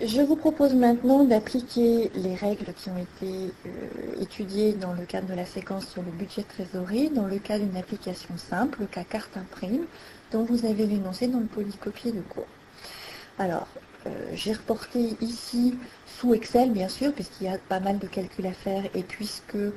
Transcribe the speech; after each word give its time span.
Je 0.00 0.22
vous 0.22 0.36
propose 0.36 0.74
maintenant 0.74 1.24
d'appliquer 1.24 2.12
les 2.14 2.36
règles 2.36 2.72
qui 2.72 2.88
ont 2.88 2.98
été 2.98 3.52
euh, 3.66 4.22
étudiées 4.22 4.72
dans 4.72 4.92
le 4.92 5.04
cadre 5.04 5.26
de 5.26 5.34
la 5.34 5.44
séquence 5.44 5.88
sur 5.88 6.02
le 6.02 6.12
budget 6.12 6.42
de 6.42 6.46
trésorerie, 6.46 7.10
dans 7.10 7.26
le 7.26 7.38
cas 7.38 7.58
d'une 7.58 7.76
application 7.76 8.36
simple, 8.36 8.82
le 8.82 8.86
cas 8.86 9.02
carte 9.02 9.36
imprime, 9.36 9.86
dont 10.30 10.44
vous 10.44 10.66
avez 10.66 10.86
l'énoncé 10.86 11.26
dans 11.26 11.40
le 11.40 11.46
polycopier 11.46 12.12
de 12.12 12.20
cours. 12.20 12.46
Alors, 13.40 13.66
euh, 14.06 14.10
j'ai 14.34 14.52
reporté 14.52 15.16
ici 15.20 15.76
sous 16.06 16.32
Excel, 16.32 16.70
bien 16.70 16.88
sûr, 16.88 17.12
puisqu'il 17.12 17.48
y 17.48 17.48
a 17.48 17.58
pas 17.58 17.80
mal 17.80 17.98
de 17.98 18.06
calculs 18.06 18.46
à 18.46 18.52
faire, 18.52 18.84
et 18.94 19.02
puisque 19.02 19.56
euh, 19.56 19.72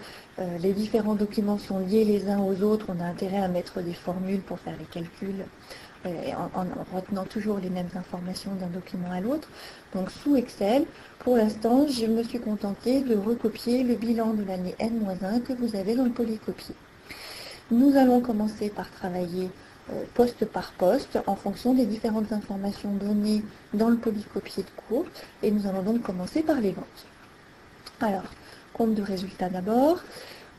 les 0.60 0.74
différents 0.74 1.16
documents 1.16 1.58
sont 1.58 1.80
liés 1.80 2.06
les 2.06 2.30
uns 2.30 2.42
aux 2.42 2.62
autres, 2.62 2.86
on 2.90 3.00
a 3.02 3.06
intérêt 3.06 3.42
à 3.42 3.48
mettre 3.48 3.82
des 3.82 3.96
formules 3.96 4.42
pour 4.42 4.60
faire 4.60 4.76
les 4.78 4.86
calculs 4.86 5.46
en, 6.06 6.96
retenant 6.96 7.26
toujours 7.26 7.60
les 7.60 7.70
mêmes 7.70 7.90
informations 7.96 8.54
d'un 8.56 8.68
document 8.68 9.12
à 9.12 9.20
l'autre. 9.20 9.48
Donc 9.94 10.10
sous 10.12 10.36
Excel, 10.36 10.86
pour 11.20 11.38
l'instant, 11.38 11.88
je 11.88 12.06
me 12.06 12.24
suis 12.24 12.40
contentée 12.40 13.02
de 13.02 13.16
recopier 13.16 13.84
le 13.84 13.96
bilan 13.96 14.34
de 14.34 14.44
l'année 14.44 14.76
N-1 14.80 15.42
que 15.42 15.54
vous 15.54 15.76
avez 15.76 15.96
dans 15.96 16.06
le 16.06 16.12
polycopier. 16.12 16.76
Nous 17.72 17.96
allons 17.96 18.20
commencer 18.20 18.70
par 18.70 18.90
travailler 18.92 19.50
euh, 19.92 20.04
poste 20.14 20.46
par 20.46 20.72
poste 20.74 21.20
en 21.26 21.36
fonction 21.36 21.74
des 21.74 21.86
différentes 21.86 22.32
informations 22.32 22.92
données 22.92 23.44
dans 23.74 23.90
le 23.90 23.98
polycopier 23.98 24.64
de 24.64 24.70
cours 24.88 25.06
et 25.42 25.52
nous 25.52 25.68
allons 25.68 25.82
donc 25.82 26.02
commencer 26.02 26.44
par 26.44 26.60
les 26.60 26.72
ventes. 26.72 27.06
Alors, 28.00 28.24
compte 28.74 28.94
de 28.96 29.02
résultats 29.02 29.50
d'abord. 29.50 30.00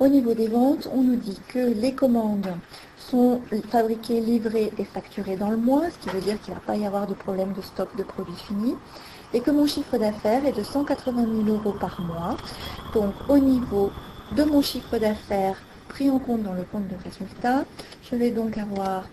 Au 0.00 0.08
niveau 0.08 0.34
des 0.34 0.48
ventes, 0.48 0.88
on 0.92 1.02
nous 1.02 1.16
dit 1.16 1.38
que 1.48 1.58
les 1.58 1.94
commandes 1.94 2.52
sont 2.98 3.40
fabriquées, 3.70 4.20
livrées 4.20 4.72
et 4.78 4.84
facturées 4.84 5.36
dans 5.36 5.50
le 5.50 5.56
mois, 5.56 5.90
ce 5.90 5.98
qui 5.98 6.08
veut 6.14 6.20
dire 6.20 6.40
qu'il 6.40 6.54
ne 6.54 6.58
va 6.58 6.64
pas 6.64 6.76
y 6.76 6.86
avoir 6.86 7.06
de 7.06 7.14
problème 7.14 7.52
de 7.52 7.60
stock 7.60 7.94
de 7.96 8.02
produits 8.02 8.34
finis, 8.34 8.74
et 9.34 9.40
que 9.40 9.50
mon 9.50 9.66
chiffre 9.66 9.98
d'affaires 9.98 10.44
est 10.44 10.52
de 10.52 10.62
180 10.62 11.24
000 11.44 11.56
euros 11.56 11.74
par 11.78 12.00
mois. 12.00 12.36
Donc 12.94 13.14
au 13.28 13.38
niveau 13.38 13.90
de 14.36 14.44
mon 14.44 14.62
chiffre 14.62 14.98
d'affaires 14.98 15.56
pris 15.88 16.10
en 16.10 16.18
compte 16.18 16.42
dans 16.42 16.54
le 16.54 16.64
compte 16.64 16.88
de 16.88 16.96
résultat, 17.04 17.64
je 18.10 18.16
vais 18.16 18.30
donc 18.30 18.56
avoir, 18.58 19.04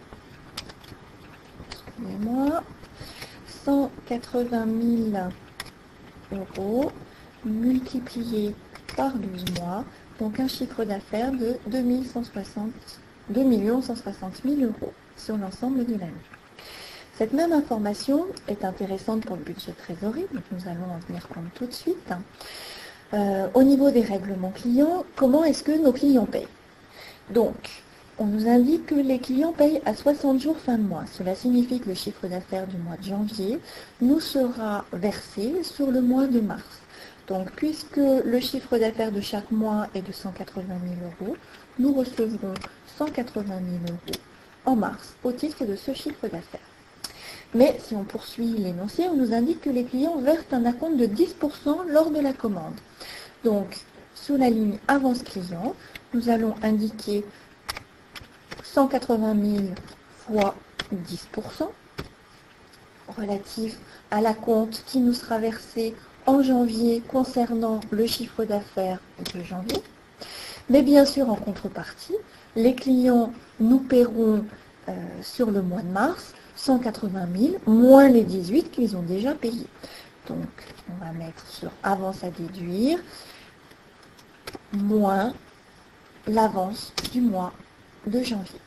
excusez-moi, 1.72 2.64
180 3.66 4.66
000 5.12 6.40
euros 6.58 6.92
multiplié 7.46 8.56
par 8.96 9.14
12 9.14 9.46
mois, 9.60 9.84
donc 10.20 10.40
un 10.40 10.48
chiffre 10.48 10.84
d'affaires 10.84 11.32
de 11.32 11.56
2160 11.68 12.72
2 13.30 13.82
160 13.82 14.42
000 14.44 14.62
euros 14.62 14.94
sur 15.16 15.38
l'ensemble 15.38 15.86
de 15.86 15.94
l'année. 15.94 16.14
Cette 17.16 17.34
même 17.34 17.52
information 17.52 18.26
est 18.48 18.64
intéressante 18.64 19.26
pour 19.26 19.36
le 19.36 19.44
budget 19.44 19.74
trésorerie, 19.74 20.26
donc 20.34 20.44
nous 20.52 20.68
allons 20.68 20.96
en 20.96 21.00
tenir 21.06 21.28
compte 21.28 21.54
tout 21.54 21.66
de 21.66 21.74
suite. 21.74 22.14
Euh, 23.14 23.48
au 23.54 23.64
niveau 23.64 23.92
des 23.92 24.02
règlements 24.02 24.52
clients, 24.52 25.04
comment 25.16 25.44
est-ce 25.44 25.64
que 25.64 25.72
nos 25.72 25.92
clients 25.92 26.26
payent? 26.26 26.48
Donc, 27.30 27.84
on 28.18 28.26
nous 28.26 28.48
indique 28.48 28.88
que 28.88 28.96
les 28.96 29.20
clients 29.20 29.54
payent 29.54 29.82
à 29.86 29.96
60 29.96 30.42
jours 30.42 30.58
fin 30.58 30.78
de 30.78 30.84
mois. 30.84 31.06
Cela 31.12 31.36
signifie 31.36 31.80
que 31.80 31.90
le 31.90 31.96
chiffre 31.96 32.28
d'affaires 32.28 32.68
du 32.68 32.78
mois 32.78 32.98
de 32.98 33.04
janvier 33.04 33.60
nous 34.02 34.20
sera 34.20 34.86
versé 34.94 35.64
sur 35.64 35.92
le 35.92 36.02
mois 36.02 36.28
de 36.28 36.40
mars. 36.40 36.79
Donc, 37.30 37.52
puisque 37.52 37.98
le 37.98 38.40
chiffre 38.40 38.80
d'affaires 38.80 39.12
de 39.12 39.22
chaque 39.22 39.52
mois 39.52 39.88
est 39.94 40.02
de 40.02 40.12
180 40.12 40.64
000 40.66 40.78
euros, 41.22 41.38
nous 41.78 41.94
recevrons 41.94 42.56
180 42.98 43.44
000 43.46 43.60
euros 43.88 44.20
en 44.66 44.76
mars 44.76 45.14
au 45.24 45.32
titre 45.32 45.64
de 45.64 45.76
ce 45.76 45.94
chiffre 45.94 46.28
d'affaires. 46.28 46.60
Mais 47.54 47.80
si 47.84 47.96
on 47.96 48.04
poursuit 48.04 48.48
l'énoncé, 48.48 49.08
on 49.08 49.16
nous 49.16 49.32
indique 49.32 49.62
que 49.62 49.70
les 49.70 49.84
clients 49.84 50.18
versent 50.18 50.52
un 50.52 50.66
acompte 50.66 50.98
de 50.98 51.06
10% 51.06 51.88
lors 51.88 52.10
de 52.10 52.20
la 52.20 52.34
commande. 52.34 52.76
Donc, 53.44 53.78
sous 54.16 54.36
la 54.36 54.50
ligne 54.50 54.80
avance 54.88 55.22
client, 55.22 55.76
nous 56.16 56.30
allons 56.30 56.56
indiquer 56.64 57.24
180 58.64 59.36
000 59.36 59.64
fois 60.18 60.56
10% 60.92 61.70
relatif 63.16 63.78
à 64.10 64.20
la 64.20 64.34
compte 64.34 64.84
qui 64.88 65.00
nous 65.00 65.14
sera 65.14 65.38
versé 65.38 65.96
en 66.26 66.42
janvier 66.44 67.02
concernant 67.08 67.80
le 67.92 68.06
chiffre 68.06 68.44
d'affaires 68.46 69.00
de 69.34 69.44
janvier. 69.44 69.82
Mais 70.70 70.82
bien 70.84 71.06
sûr, 71.06 71.30
en 71.30 71.36
contrepartie, 71.36 72.16
les 72.56 72.76
clients 72.76 73.34
nous 73.60 73.80
paieront 73.80 74.46
euh, 74.88 74.92
sur 75.22 75.52
le 75.52 75.62
mois 75.62 75.82
de 75.82 75.90
mars 75.90 76.34
180 76.56 77.28
000 77.38 77.54
moins 77.66 78.10
les 78.10 78.24
18 78.24 78.72
qu'ils 78.72 78.96
ont 78.96 79.02
déjà 79.02 79.34
payés. 79.34 79.68
Donc, 80.28 80.48
on 80.90 81.04
va 81.04 81.12
mettre 81.12 81.48
sur 81.48 81.72
avance 81.84 82.24
à 82.24 82.30
déduire 82.30 83.00
moins 84.74 85.34
l'avance 86.28 86.94
du 87.12 87.22
mois 87.22 87.54
de 88.06 88.22
janvier. 88.22 88.60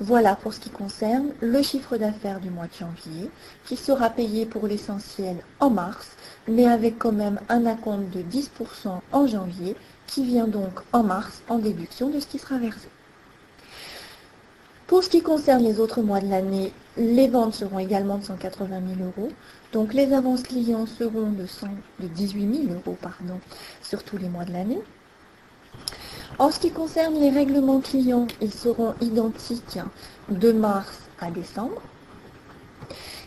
Voilà 0.00 0.34
pour 0.34 0.54
ce 0.54 0.60
qui 0.60 0.70
concerne 0.70 1.32
le 1.40 1.62
chiffre 1.62 1.96
d'affaires 1.96 2.40
du 2.40 2.50
mois 2.50 2.66
de 2.66 2.72
janvier, 2.72 3.30
qui 3.66 3.76
sera 3.76 4.10
payé 4.10 4.46
pour 4.46 4.66
l'essentiel 4.66 5.36
en 5.60 5.70
mars, 5.70 6.16
mais 6.48 6.66
avec 6.66 6.98
quand 6.98 7.12
même 7.12 7.40
un 7.48 7.66
acompte 7.66 8.10
de 8.10 8.22
10% 8.22 9.00
en 9.12 9.26
janvier, 9.26 9.76
qui 10.06 10.24
vient 10.24 10.48
donc 10.48 10.80
en 10.92 11.02
mars 11.02 11.42
en 11.48 11.58
déduction 11.58 12.08
de 12.10 12.18
ce 12.18 12.26
qui 12.26 12.38
sera 12.38 12.58
versé. 12.58 12.88
Pour 14.88 15.04
ce 15.04 15.08
qui 15.08 15.22
concerne 15.22 15.62
les 15.62 15.78
autres 15.78 16.02
mois 16.02 16.20
de 16.20 16.28
l'année, 16.28 16.72
les 16.96 17.28
ventes 17.28 17.54
seront 17.54 17.78
également 17.78 18.18
de 18.18 18.24
180 18.24 18.80
000 18.96 19.10
euros. 19.16 19.30
Donc 19.72 19.94
les 19.94 20.12
avances 20.12 20.42
clients 20.42 20.86
seront 20.86 21.30
de, 21.30 21.46
18 22.08 22.66
000 22.66 22.74
euros 22.74 22.98
pardon, 23.00 23.38
sur 23.82 24.02
tous 24.02 24.16
les 24.16 24.28
mois 24.28 24.44
de 24.44 24.52
l'année. 24.52 24.80
En 26.40 26.50
ce 26.50 26.58
qui 26.58 26.72
concerne 26.72 27.14
les 27.20 27.30
règlements 27.30 27.80
clients, 27.80 28.26
ils 28.40 28.52
seront 28.52 28.94
identiques 29.00 29.78
de 30.28 30.50
mars 30.50 30.98
à 31.20 31.30
décembre. 31.30 31.80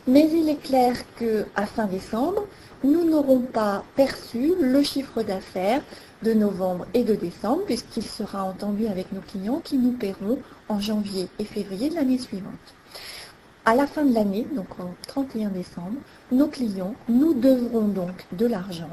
Mais 0.06 0.30
il 0.34 0.50
est 0.50 0.62
clair 0.62 0.97
qu'à 1.18 1.66
fin 1.66 1.85
décembre, 1.85 2.44
nous 2.84 3.10
n'aurons 3.10 3.40
pas 3.40 3.84
perçu 3.96 4.54
le 4.60 4.84
chiffre 4.84 5.24
d'affaires 5.24 5.82
de 6.22 6.34
novembre 6.34 6.86
et 6.94 7.04
de 7.04 7.16
décembre, 7.16 7.64
puisqu'il 7.66 8.04
sera 8.04 8.44
entendu 8.44 8.88
avec 8.88 9.12
nos 9.12 9.22
clients 9.22 9.62
qui 9.64 9.78
nous 9.78 9.92
paieront 9.92 10.40
en 10.70 10.80
janvier 10.80 11.28
et 11.40 11.46
février 11.46 11.90
de 11.90 11.96
l'année 11.96 12.18
suivante. 12.18 12.76
À 13.66 13.76
la 13.76 13.88
fin 13.88 14.04
de 14.04 14.14
l'année, 14.14 14.46
donc 14.54 14.78
au 14.78 14.90
31 15.08 15.50
décembre, 15.50 15.96
nos 16.34 16.48
clients 16.48 16.96
nous 17.08 17.34
devront 17.34 17.88
donc 17.88 18.26
de 18.34 18.46
l'argent 18.46 18.90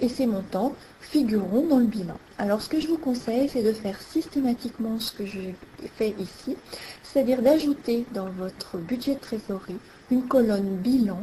et 0.00 0.08
ces 0.08 0.26
montants 0.26 0.72
figureront 1.00 1.66
dans 1.66 1.78
le 1.78 1.86
bilan. 1.86 2.16
Alors 2.38 2.62
ce 2.62 2.68
que 2.68 2.78
je 2.78 2.86
vous 2.86 2.98
conseille, 2.98 3.48
c'est 3.48 3.64
de 3.64 3.72
faire 3.72 4.00
systématiquement 4.00 5.00
ce 5.00 5.10
que 5.10 5.26
j'ai 5.26 5.56
fait 5.96 6.14
ici, 6.20 6.56
c'est-à-dire 7.02 7.42
d'ajouter 7.42 8.06
dans 8.14 8.30
votre 8.30 8.78
budget 8.78 9.14
de 9.14 9.20
trésorerie 9.20 9.78
une 10.12 10.28
colonne 10.28 10.76
bilan 10.76 11.18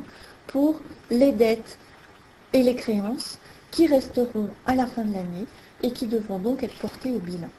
pour 0.49 0.79
les 1.09 1.31
dettes 1.31 1.77
et 2.53 2.63
les 2.63 2.75
créances 2.75 3.39
qui 3.71 3.87
resteront 3.87 4.49
à 4.65 4.75
la 4.75 4.85
fin 4.85 5.03
de 5.03 5.13
l'année 5.13 5.45
et 5.83 5.91
qui 5.91 6.07
devront 6.07 6.39
donc 6.39 6.63
être 6.63 6.77
portées 6.79 7.11
au 7.11 7.19
bilan. 7.19 7.49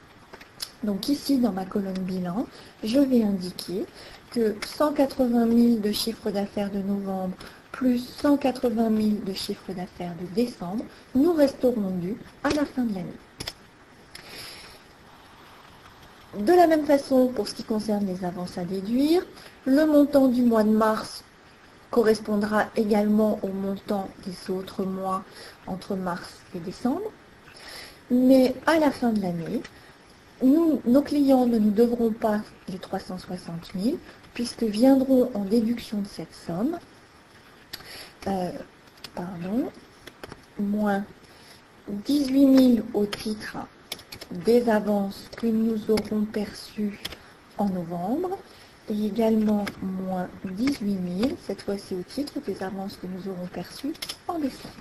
Donc 0.83 1.09
ici, 1.09 1.37
dans 1.37 1.51
ma 1.51 1.65
colonne 1.65 1.99
bilan, 1.99 2.45
je 2.83 2.99
vais 2.99 3.23
indiquer 3.23 3.85
que 4.31 4.55
180 4.65 5.47
000 5.47 5.79
de 5.79 5.91
chiffre 5.91 6.31
d'affaires 6.31 6.71
de 6.71 6.79
novembre 6.79 7.35
plus 7.71 7.99
180 8.21 8.89
000 8.89 9.09
de 9.25 9.33
chiffre 9.33 9.71
d'affaires 9.73 10.13
de 10.19 10.35
décembre 10.35 10.83
nous 11.15 11.33
resteront 11.33 11.91
dus 12.01 12.17
à 12.43 12.49
la 12.49 12.65
fin 12.65 12.83
de 12.83 12.93
l'année. 12.93 13.07
De 16.39 16.53
la 16.53 16.67
même 16.67 16.85
façon, 16.85 17.27
pour 17.27 17.47
ce 17.47 17.55
qui 17.55 17.63
concerne 17.63 18.05
les 18.05 18.23
avances 18.23 18.57
à 18.57 18.63
déduire, 18.63 19.21
le 19.65 19.85
montant 19.85 20.27
du 20.27 20.41
mois 20.41 20.63
de 20.63 20.69
mars 20.69 21.23
correspondra 21.91 22.67
également 22.75 23.39
au 23.43 23.49
montant 23.49 24.09
des 24.25 24.51
autres 24.51 24.83
mois 24.83 25.23
entre 25.67 25.95
mars 25.95 26.39
et 26.55 26.59
décembre. 26.59 27.11
Mais 28.09 28.55
à 28.65 28.79
la 28.79 28.91
fin 28.91 29.11
de 29.11 29.21
l'année, 29.21 29.61
nos 30.41 31.01
clients 31.01 31.45
ne 31.45 31.59
nous 31.59 31.71
devront 31.71 32.11
pas 32.11 32.41
les 32.67 32.79
360 32.79 33.73
000 33.77 33.97
puisque 34.33 34.63
viendront 34.63 35.29
en 35.33 35.43
déduction 35.43 35.99
de 35.99 36.07
cette 36.07 36.33
somme, 36.33 36.79
euh, 38.27 38.51
pardon, 39.13 39.69
moins 40.57 41.03
18 41.89 42.75
000 42.75 42.87
au 42.93 43.05
titre 43.05 43.57
des 44.31 44.69
avances 44.69 45.29
que 45.35 45.47
nous 45.47 45.79
aurons 45.89 46.23
perçues 46.23 46.99
en 47.57 47.69
novembre 47.69 48.37
et 48.89 49.05
également 49.05 49.65
moins 49.81 50.27
18 50.45 50.99
000, 51.21 51.37
cette 51.45 51.61
fois-ci 51.61 51.95
au 51.95 52.03
titre 52.03 52.39
des 52.45 52.63
avances 52.63 52.97
que 52.97 53.07
nous 53.07 53.31
aurons 53.31 53.47
perçues 53.47 53.93
en 54.27 54.39
décembre. 54.39 54.73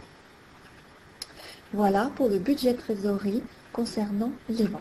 Voilà 1.72 2.10
pour 2.16 2.28
le 2.28 2.38
budget 2.38 2.74
trésorerie 2.74 3.42
concernant 3.72 4.32
les 4.48 4.66
ventes. 4.66 4.80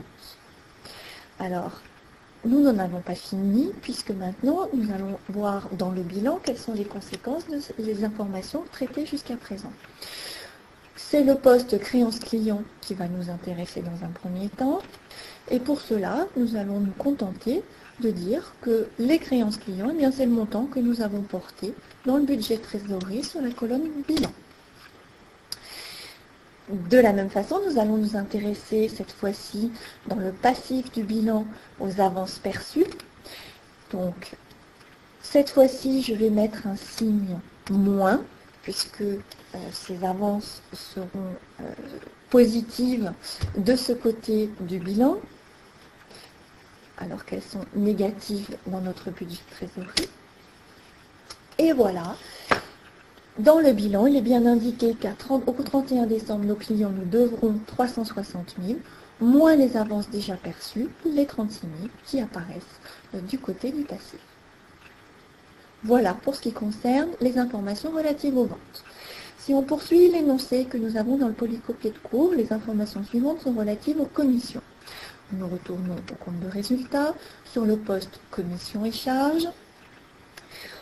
Alors, 1.39 1.81
nous 2.45 2.61
n'en 2.61 2.79
avons 2.79 3.01
pas 3.01 3.15
fini, 3.15 3.71
puisque 3.81 4.11
maintenant, 4.11 4.67
nous 4.73 4.91
allons 4.93 5.19
voir 5.27 5.69
dans 5.77 5.91
le 5.91 6.01
bilan 6.01 6.39
quelles 6.41 6.57
sont 6.57 6.73
les 6.73 6.85
conséquences 6.85 7.43
des 7.77 8.03
informations 8.03 8.63
traitées 8.71 9.05
jusqu'à 9.05 9.35
présent. 9.35 9.73
C'est 10.95 11.23
le 11.23 11.35
poste 11.35 11.79
créance 11.79 12.19
client 12.19 12.63
qui 12.81 12.93
va 12.93 13.07
nous 13.07 13.29
intéresser 13.29 13.81
dans 13.81 14.05
un 14.05 14.09
premier 14.09 14.47
temps. 14.47 14.79
Et 15.51 15.59
pour 15.59 15.81
cela, 15.81 16.27
nous 16.37 16.55
allons 16.55 16.79
nous 16.79 16.93
contenter 16.97 17.61
de 18.01 18.11
dire 18.11 18.53
que 18.61 18.87
les 18.97 19.19
créances 19.19 19.57
clients, 19.57 19.91
eh 19.97 20.11
c'est 20.11 20.25
le 20.25 20.31
montant 20.31 20.65
que 20.65 20.79
nous 20.79 21.01
avons 21.01 21.21
porté 21.21 21.73
dans 22.05 22.17
le 22.17 22.23
budget 22.23 22.57
trésorerie 22.57 23.23
sur 23.23 23.41
la 23.41 23.51
colonne 23.51 23.89
bilan. 24.07 24.31
De 26.69 26.99
la 26.99 27.13
même 27.13 27.31
façon, 27.31 27.59
nous 27.67 27.79
allons 27.79 27.97
nous 27.97 28.15
intéresser 28.15 28.89
cette 28.89 29.11
fois-ci 29.11 29.71
dans 30.07 30.17
le 30.17 30.31
passif 30.31 30.91
du 30.91 31.03
bilan 31.03 31.45
aux 31.79 31.99
avances 31.99 32.37
perçues. 32.37 32.85
Donc, 33.91 34.35
cette 35.21 35.49
fois-ci, 35.49 36.03
je 36.03 36.13
vais 36.13 36.29
mettre 36.29 36.67
un 36.67 36.75
signe 36.75 37.39
moins, 37.71 38.21
puisque 38.61 39.01
euh, 39.01 39.17
ces 39.71 40.03
avances 40.03 40.61
seront 40.73 41.07
euh, 41.61 41.63
positives 42.29 43.11
de 43.57 43.75
ce 43.75 43.93
côté 43.93 44.49
du 44.61 44.77
bilan, 44.77 45.17
alors 46.99 47.25
qu'elles 47.25 47.41
sont 47.41 47.65
négatives 47.75 48.57
dans 48.67 48.81
notre 48.81 49.09
budget 49.09 49.39
trésorerie. 49.51 50.09
Et 51.57 51.73
voilà, 51.73 52.15
dans 53.39 53.59
le 53.59 53.71
bilan, 53.71 54.05
il 54.05 54.17
est 54.17 54.21
bien 54.21 54.45
indiqué 54.45 54.95
qu'au 54.95 55.63
31 55.63 56.05
décembre, 56.05 56.45
nos 56.45 56.55
clients 56.55 56.91
nous 56.91 57.05
devront 57.05 57.57
360 57.67 58.55
000, 58.61 58.79
moins 59.21 59.55
les 59.55 59.77
avances 59.77 60.09
déjà 60.09 60.35
perçues, 60.35 60.89
les 61.05 61.25
36 61.25 61.61
000 61.61 61.89
qui 62.05 62.19
apparaissent 62.19 62.79
euh, 63.15 63.21
du 63.21 63.39
côté 63.39 63.71
du 63.71 63.83
passif. 63.83 64.19
Voilà 65.83 66.13
pour 66.13 66.35
ce 66.35 66.41
qui 66.41 66.51
concerne 66.51 67.09
les 67.21 67.37
informations 67.37 67.91
relatives 67.91 68.37
aux 68.37 68.45
ventes. 68.45 68.83
Si 69.37 69.53
on 69.53 69.63
poursuit 69.63 70.09
l'énoncé 70.09 70.65
que 70.65 70.77
nous 70.77 70.97
avons 70.97 71.17
dans 71.17 71.29
le 71.29 71.33
polycopier 71.33 71.91
de 71.91 71.97
cours, 71.97 72.33
les 72.33 72.51
informations 72.51 73.03
suivantes 73.05 73.41
sont 73.41 73.53
relatives 73.53 73.99
aux 74.01 74.05
commissions. 74.05 74.61
Nous 75.31 75.47
retournons 75.47 75.95
au 75.95 76.15
compte 76.23 76.39
de 76.39 76.47
résultat 76.47 77.13
sur 77.45 77.65
le 77.65 77.77
poste 77.77 78.19
commission 78.31 78.83
et 78.85 78.91
charges. 78.91 79.47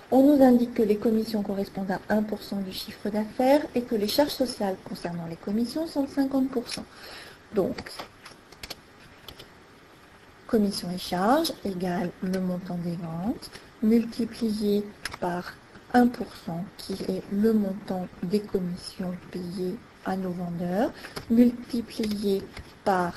On 0.10 0.24
nous 0.24 0.42
indique 0.42 0.74
que 0.74 0.84
les 0.84 0.96
commissions 0.96 1.44
correspondent 1.44 1.92
à 1.92 2.14
1% 2.14 2.64
du 2.64 2.72
chiffre 2.72 3.10
d'affaires 3.10 3.62
et 3.76 3.82
que 3.82 3.96
les 3.96 4.08
charges 4.08 4.32
sociales 4.32 4.78
concernant 4.88 5.26
les 5.28 5.36
commissions 5.36 5.86
sont 5.86 6.04
de 6.04 6.08
50%. 6.08 6.80
Donc, 7.56 7.92
commission 10.48 10.90
et 10.92 10.98
charges 10.98 11.52
égale 11.66 12.10
le 12.22 12.40
montant 12.40 12.78
des 12.78 12.96
ventes 12.96 13.52
multiplié 13.84 14.86
par 15.20 15.54
1% 15.94 16.10
qui 16.78 16.94
est 16.94 17.24
le 17.34 17.52
montant 17.52 18.08
des 18.24 18.40
commissions 18.40 19.14
payées 19.32 19.76
à 20.06 20.16
nos 20.16 20.32
vendeurs 20.32 20.92
multiplié 21.30 22.42
par 22.86 23.14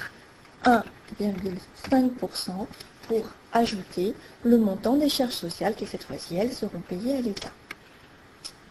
1,5% 0.64 2.66
pour 3.08 3.24
ajouter 3.52 4.14
le 4.44 4.58
montant 4.58 4.96
des 4.96 5.08
charges 5.08 5.32
sociales 5.32 5.74
qui 5.74 5.86
cette 5.86 6.04
fois-ci, 6.04 6.36
elles 6.36 6.52
seront 6.52 6.80
payées 6.80 7.16
à 7.16 7.20
l'État. 7.20 7.50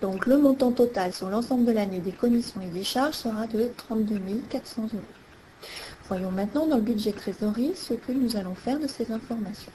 Donc 0.02 0.28
le 0.28 0.38
montant 0.38 0.72
total 0.72 1.14
sur 1.14 1.30
l'ensemble 1.30 1.66
de 1.66 1.74
l'année 1.74 2.00
des 2.00 2.14
commissions 2.14 2.62
et 2.62 2.68
des 2.68 2.86
charges 2.86 3.16
sera 3.16 3.48
de 3.48 3.70
32 3.76 4.22
400 4.50 4.84
euros. 4.94 5.04
Voyons 6.08 6.32
maintenant 6.32 6.66
dans 6.66 6.78
le 6.78 6.82
budget 6.82 7.12
trésorerie 7.12 7.74
ce 7.76 7.94
que 7.94 8.14
nous 8.14 8.38
allons 8.38 8.56
faire 8.56 8.80
de 8.80 8.88
ces 8.88 9.12
informations. 9.12 9.74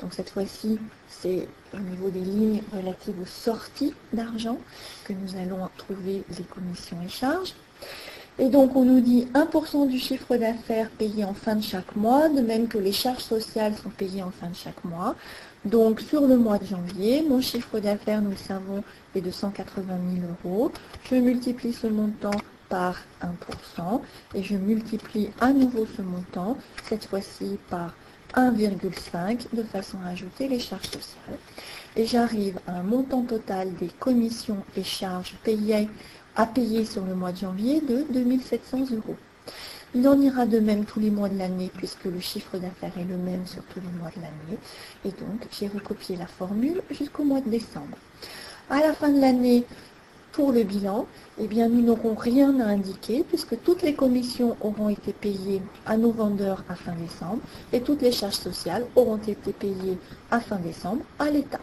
Donc 0.00 0.14
cette 0.14 0.30
fois-ci, 0.30 0.78
c'est 1.08 1.46
au 1.74 1.78
niveau 1.78 2.08
des 2.08 2.20
lignes 2.20 2.62
relatives 2.72 3.20
aux 3.20 3.26
sorties 3.26 3.92
d'argent 4.14 4.58
que 5.04 5.12
nous 5.12 5.36
allons 5.36 5.68
trouver 5.76 6.24
les 6.38 6.44
commissions 6.44 6.96
et 7.04 7.08
charges. 7.08 7.52
Et 8.38 8.48
donc 8.48 8.74
on 8.74 8.84
nous 8.84 9.00
dit 9.00 9.26
1% 9.34 9.88
du 9.88 9.98
chiffre 9.98 10.36
d'affaires 10.36 10.88
payé 10.90 11.24
en 11.24 11.34
fin 11.34 11.56
de 11.56 11.62
chaque 11.62 11.94
mois, 11.96 12.28
de 12.28 12.40
même 12.40 12.68
que 12.68 12.78
les 12.78 12.92
charges 12.92 13.24
sociales 13.24 13.74
sont 13.76 13.90
payées 13.90 14.22
en 14.22 14.30
fin 14.30 14.48
de 14.48 14.54
chaque 14.54 14.82
mois. 14.84 15.14
Donc 15.64 16.00
sur 16.00 16.26
le 16.26 16.38
mois 16.38 16.58
de 16.58 16.64
janvier, 16.64 17.22
mon 17.28 17.42
chiffre 17.42 17.80
d'affaires, 17.80 18.22
nous 18.22 18.30
le 18.30 18.36
savons, 18.36 18.82
est 19.14 19.20
de 19.20 19.30
180 19.30 19.82
000 20.14 20.26
euros. 20.44 20.72
Je 21.10 21.16
multiplie 21.16 21.74
ce 21.74 21.86
montant 21.86 22.30
par 22.70 22.96
1% 23.20 24.00
et 24.34 24.42
je 24.42 24.54
multiplie 24.54 25.28
à 25.40 25.52
nouveau 25.52 25.86
ce 25.96 26.00
montant, 26.00 26.56
cette 26.88 27.04
fois-ci 27.04 27.58
par 27.68 27.94
1,5 28.34 29.46
de 29.52 29.62
façon 29.64 29.98
à 30.04 30.10
ajouter 30.10 30.48
les 30.48 30.60
charges 30.60 30.88
sociales. 30.88 31.38
Et 31.96 32.06
j'arrive 32.06 32.58
à 32.66 32.76
un 32.76 32.82
montant 32.82 33.22
total 33.22 33.74
des 33.74 33.88
commissions 33.88 34.62
et 34.76 34.84
charges 34.84 35.36
payées 35.42 35.88
à 36.36 36.46
payer 36.46 36.84
sur 36.84 37.04
le 37.04 37.14
mois 37.14 37.32
de 37.32 37.38
janvier 37.38 37.80
de 37.80 38.04
2700 38.10 38.86
euros. 38.92 39.16
Il 39.94 40.06
en 40.06 40.20
ira 40.20 40.46
de 40.46 40.60
même 40.60 40.84
tous 40.84 41.00
les 41.00 41.10
mois 41.10 41.28
de 41.28 41.36
l'année 41.36 41.70
puisque 41.76 42.04
le 42.04 42.20
chiffre 42.20 42.58
d'affaires 42.58 42.96
est 42.96 43.04
le 43.04 43.16
même 43.16 43.44
sur 43.46 43.62
tous 43.64 43.80
les 43.80 43.98
mois 43.98 44.10
de 44.10 44.22
l'année. 44.22 44.58
Et 45.04 45.08
donc, 45.08 45.46
j'ai 45.50 45.66
recopié 45.66 46.16
la 46.16 46.26
formule 46.26 46.80
jusqu'au 46.90 47.24
mois 47.24 47.40
de 47.40 47.50
décembre. 47.50 47.96
À 48.68 48.78
la 48.78 48.92
fin 48.92 49.08
de 49.08 49.20
l'année, 49.20 49.64
pour 50.32 50.52
le 50.52 50.62
bilan, 50.62 51.06
eh 51.40 51.48
bien, 51.48 51.68
nous 51.68 51.82
n'aurons 51.82 52.14
rien 52.14 52.60
à 52.60 52.66
indiquer 52.66 53.24
puisque 53.28 53.60
toutes 53.62 53.82
les 53.82 53.94
commissions 53.94 54.56
auront 54.60 54.88
été 54.88 55.12
payées 55.12 55.60
à 55.86 55.96
nos 55.96 56.12
vendeurs 56.12 56.62
à 56.68 56.76
fin 56.76 56.92
décembre 56.92 57.42
et 57.72 57.80
toutes 57.80 58.02
les 58.02 58.12
charges 58.12 58.34
sociales 58.34 58.86
auront 58.94 59.16
été 59.16 59.52
payées 59.52 59.98
à 60.30 60.38
fin 60.38 60.56
décembre 60.60 61.02
à 61.18 61.30
l'État. 61.30 61.58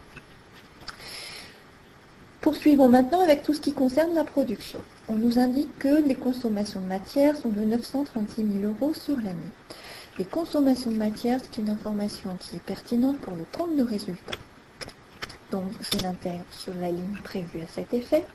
Poursuivons 2.47 2.88
maintenant 2.88 3.19
avec 3.19 3.44
tout 3.44 3.53
ce 3.53 3.59
qui 3.59 3.73
concerne 3.73 4.15
la 4.15 4.23
production. 4.23 4.79
On 5.09 5.15
nous 5.15 5.38
indique 5.38 5.77
que 5.79 6.01
les 6.01 6.15
consommations 6.15 6.79
de 6.79 6.85
matière 6.85 7.35
sont 7.35 7.49
de 7.49 7.59
936 7.59 8.35
000 8.61 8.73
euros 8.73 8.94
sur 8.94 9.17
l'année. 9.17 9.51
Les 10.17 10.23
consommations 10.23 10.91
de 10.91 10.95
matière, 10.95 11.41
c'est 11.44 11.61
une 11.61 11.69
information 11.69 12.38
qui 12.39 12.55
est 12.55 12.63
pertinente 12.63 13.17
pour 13.17 13.35
le 13.35 13.44
compte 13.51 13.75
de 13.75 13.83
résultat. 13.83 14.38
Donc, 15.51 15.65
je 15.81 16.01
l'intègre 16.01 16.45
sur 16.51 16.73
la 16.75 16.88
ligne 16.88 17.19
prévue 17.21 17.59
à 17.59 17.67
cet 17.67 17.94
effet. 17.94 18.25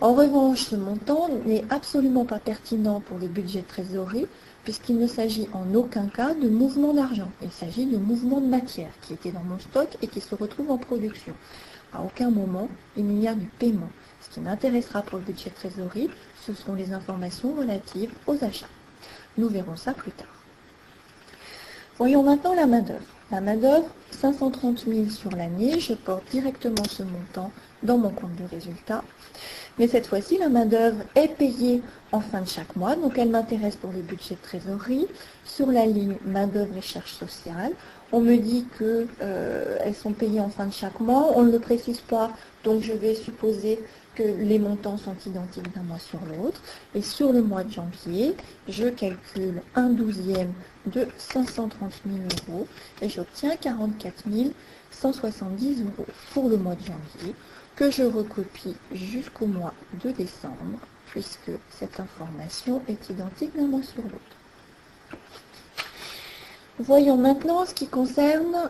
En 0.00 0.14
revanche, 0.14 0.60
ce 0.60 0.76
montant 0.76 1.28
n'est 1.44 1.64
absolument 1.68 2.24
pas 2.24 2.38
pertinent 2.38 3.00
pour 3.00 3.18
les 3.18 3.26
budgets 3.26 3.62
de 3.62 3.66
trésorerie, 3.66 4.28
puisqu'il 4.62 4.98
ne 4.98 5.08
s'agit 5.08 5.48
en 5.52 5.74
aucun 5.74 6.06
cas 6.06 6.34
de 6.34 6.48
mouvement 6.48 6.94
d'argent. 6.94 7.32
Il 7.42 7.50
s'agit 7.50 7.86
de 7.86 7.96
mouvement 7.96 8.40
de 8.40 8.46
matière 8.46 8.92
qui 9.00 9.14
était 9.14 9.32
dans 9.32 9.42
mon 9.42 9.58
stock 9.58 9.88
et 10.00 10.06
qui 10.06 10.20
se 10.20 10.36
retrouve 10.36 10.70
en 10.70 10.78
production. 10.78 11.34
À 11.94 12.02
aucun 12.02 12.30
moment, 12.30 12.68
il 12.96 13.04
n'y 13.04 13.28
a 13.28 13.34
du 13.34 13.46
paiement. 13.46 13.90
Ce 14.20 14.30
qui 14.30 14.40
m'intéressera 14.40 15.02
pour 15.02 15.18
le 15.18 15.24
budget 15.24 15.50
trésorerie, 15.50 16.08
ce 16.46 16.54
sont 16.54 16.74
les 16.74 16.92
informations 16.92 17.54
relatives 17.54 18.12
aux 18.26 18.42
achats. 18.42 18.66
Nous 19.36 19.48
verrons 19.48 19.76
ça 19.76 19.92
plus 19.92 20.12
tard. 20.12 20.28
Voyons 21.98 22.22
maintenant 22.22 22.54
la 22.54 22.66
main-d'œuvre. 22.66 23.04
La 23.30 23.40
main-d'œuvre, 23.40 23.88
530 24.10 24.84
000 24.86 25.10
sur 25.10 25.30
l'année, 25.30 25.80
je 25.80 25.94
porte 25.94 26.24
directement 26.30 26.84
ce 26.84 27.02
montant 27.02 27.50
dans 27.82 27.98
mon 27.98 28.10
compte 28.10 28.34
de 28.36 28.44
résultat. 28.44 29.02
Mais 29.78 29.88
cette 29.88 30.06
fois-ci, 30.06 30.38
la 30.38 30.48
main-d'œuvre 30.48 31.02
est 31.14 31.28
payée 31.28 31.82
en 32.12 32.20
fin 32.20 32.42
de 32.42 32.48
chaque 32.48 32.76
mois, 32.76 32.94
donc 32.94 33.18
elle 33.18 33.30
m'intéresse 33.30 33.76
pour 33.76 33.92
les 33.92 34.02
budgets 34.02 34.34
de 34.34 34.40
trésorerie. 34.42 35.06
Sur 35.44 35.68
la 35.68 35.86
ligne 35.86 36.16
main-d'œuvre 36.24 36.76
et 36.76 36.82
charges 36.82 37.12
sociales, 37.12 37.72
on 38.12 38.20
me 38.20 38.36
dit 38.36 38.66
qu'elles 38.78 39.08
euh, 39.22 39.92
sont 39.94 40.12
payées 40.12 40.40
en 40.40 40.50
fin 40.50 40.66
de 40.66 40.72
chaque 40.72 41.00
mois. 41.00 41.32
On 41.34 41.42
ne 41.42 41.50
le 41.50 41.58
précise 41.58 42.00
pas, 42.00 42.30
donc 42.62 42.82
je 42.82 42.92
vais 42.92 43.14
supposer 43.14 43.78
que 44.14 44.22
les 44.22 44.58
montants 44.58 44.98
sont 44.98 45.16
identiques 45.26 45.74
d'un 45.74 45.82
mois 45.82 45.98
sur 45.98 46.20
l'autre. 46.20 46.60
Et 46.94 47.02
sur 47.02 47.32
le 47.32 47.42
mois 47.42 47.64
de 47.64 47.72
janvier, 47.72 48.36
je 48.68 48.88
calcule 48.88 49.62
un 49.74 49.88
douzième 49.88 50.52
de 50.86 51.06
530 51.16 51.92
000 52.06 52.18
euros 52.48 52.66
et 53.00 53.08
j'obtiens 53.08 53.56
44 53.56 54.24
170 54.90 55.82
euros 55.82 56.06
pour 56.34 56.50
le 56.50 56.58
mois 56.58 56.74
de 56.74 56.84
janvier 56.84 57.34
que 57.76 57.90
je 57.90 58.02
recopie 58.02 58.76
jusqu'au 58.92 59.46
mois 59.46 59.72
de 60.04 60.10
décembre 60.10 60.78
puisque 61.06 61.50
cette 61.70 61.98
information 61.98 62.82
est 62.88 63.08
identique 63.10 63.56
d'un 63.56 63.66
mois 63.66 63.82
sur 63.82 64.02
l'autre. 64.02 64.36
Voyons 66.84 67.16
maintenant 67.16 67.64
ce 67.64 67.74
qui 67.74 67.86
concerne 67.86 68.68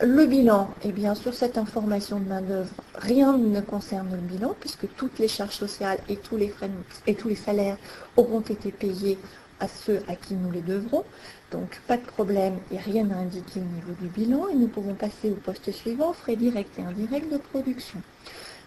le 0.00 0.26
bilan. 0.26 0.68
Et 0.82 0.88
eh 0.88 0.92
bien 0.92 1.14
sur 1.14 1.32
cette 1.32 1.56
information 1.56 2.18
de 2.18 2.28
main-d'œuvre, 2.28 2.72
rien 2.96 3.38
ne 3.38 3.60
concerne 3.60 4.10
le 4.10 4.16
bilan 4.16 4.56
puisque 4.58 4.92
toutes 4.96 5.20
les 5.20 5.28
charges 5.28 5.54
sociales 5.54 5.98
et 6.08 6.16
tous 6.16 6.36
les 6.36 6.48
frais 6.48 6.70
et 7.06 7.14
tous 7.14 7.28
les 7.28 7.36
salaires 7.36 7.76
auront 8.16 8.40
été 8.40 8.72
payés 8.72 9.16
à 9.60 9.68
ceux 9.68 10.02
à 10.08 10.16
qui 10.16 10.34
nous 10.34 10.50
les 10.50 10.60
devrons. 10.60 11.04
Donc 11.52 11.80
pas 11.86 11.98
de 11.98 12.02
problème 12.02 12.56
et 12.72 12.78
rien 12.78 13.08
à 13.12 13.14
indiquer 13.14 13.60
au 13.60 13.74
niveau 13.76 13.92
du 14.00 14.08
bilan 14.08 14.48
et 14.48 14.56
nous 14.56 14.66
pouvons 14.66 14.94
passer 14.94 15.30
au 15.30 15.36
poste 15.36 15.70
suivant, 15.70 16.12
frais 16.12 16.34
directs 16.34 16.76
et 16.80 16.82
indirects 16.82 17.30
de 17.30 17.36
production. 17.36 18.02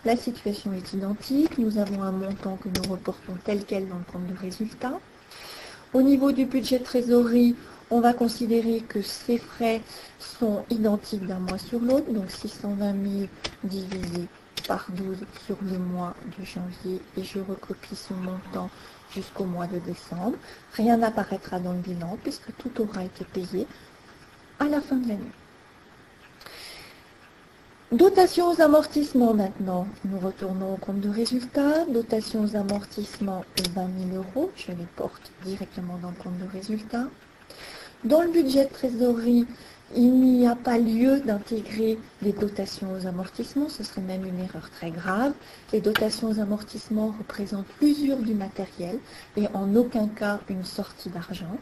La 0.05 0.15
situation 0.15 0.71
est 0.71 0.93
identique, 0.93 1.57
nous 1.57 1.79
avons 1.79 2.01
un 2.01 2.13
montant 2.13 2.57
que 2.63 2.69
nous 2.69 2.89
reportons 2.89 3.33
tel 3.43 3.65
quel 3.65 3.89
dans 3.89 3.97
le 3.97 4.09
compte 4.09 4.27
de 4.27 4.39
résultat. 4.39 4.93
Au 5.93 6.01
niveau 6.01 6.31
du 6.31 6.45
budget 6.45 6.79
de 6.79 6.83
trésorerie, 6.83 7.55
On 7.91 7.99
va 7.99 8.13
considérer 8.13 8.79
que 8.81 9.01
ces 9.03 9.37
frais 9.37 9.81
sont 10.19 10.65
identiques 10.71 11.25
d'un 11.27 11.37
mois 11.37 11.59
sur 11.59 11.79
l'autre, 11.79 12.11
donc 12.11 12.31
620 12.31 12.93
000 13.19 13.27
divisé 13.63 14.27
par 14.67 14.87
12 14.89 15.17
sur 15.45 15.57
le 15.61 15.77
mois 15.77 16.15
de 16.37 16.43
janvier 16.43 16.99
et 17.15 17.23
je 17.23 17.37
recopie 17.39 17.95
ce 17.95 18.13
montant 18.13 18.71
jusqu'au 19.13 19.45
mois 19.45 19.67
de 19.67 19.77
décembre. 19.79 20.35
Rien 20.73 20.97
n'apparaîtra 20.97 21.59
dans 21.59 21.73
le 21.73 21.79
bilan 21.79 22.17
puisque 22.23 22.55
tout 22.57 22.71
aura 22.81 23.03
été 23.03 23.23
payé 23.25 23.67
à 24.59 24.65
la 24.65 24.81
fin 24.81 24.95
de 24.95 25.07
l'année. 25.07 25.31
Dotation 27.91 28.49
aux 28.49 28.61
amortissements 28.61 29.35
maintenant. 29.35 29.87
Nous 30.05 30.17
retournons 30.17 30.73
au 30.73 30.77
compte 30.77 31.01
de 31.01 31.09
résultat. 31.09 31.85
Dotation 31.85 32.43
aux 32.43 32.55
amortissements 32.55 33.45
de 33.57 33.69
20 33.69 33.87
000 34.11 34.23
euros. 34.23 34.51
Je 34.55 34.71
les 34.71 34.87
porte 34.95 35.31
directement 35.45 35.97
dans 36.01 36.09
le 36.09 36.15
compte 36.15 36.39
de 36.39 36.49
résultat. 36.51 37.05
Dans 38.05 38.21
le 38.21 38.29
budget 38.29 38.65
de 38.65 38.69
trésorerie, 38.69 39.47
il 39.95 40.11
n'y 40.19 40.47
a 40.47 40.55
pas 40.55 40.77
lieu 40.77 41.21
d'intégrer 41.21 41.97
les 42.21 42.33
dotations 42.33 42.93
aux 42.93 43.07
amortissements, 43.07 43.67
ce 43.67 43.83
serait 43.83 44.01
même 44.01 44.27
une 44.27 44.39
erreur 44.41 44.69
très 44.69 44.91
grave. 44.91 45.33
Les 45.73 45.81
dotations 45.81 46.29
aux 46.29 46.39
amortissements 46.39 47.15
représentent 47.17 47.65
l'usure 47.81 48.17
du 48.17 48.35
matériel 48.35 48.99
et 49.35 49.47
en 49.55 49.75
aucun 49.75 50.07
cas 50.07 50.39
une 50.49 50.63
sortie 50.63 51.09
d'argent. 51.09 51.57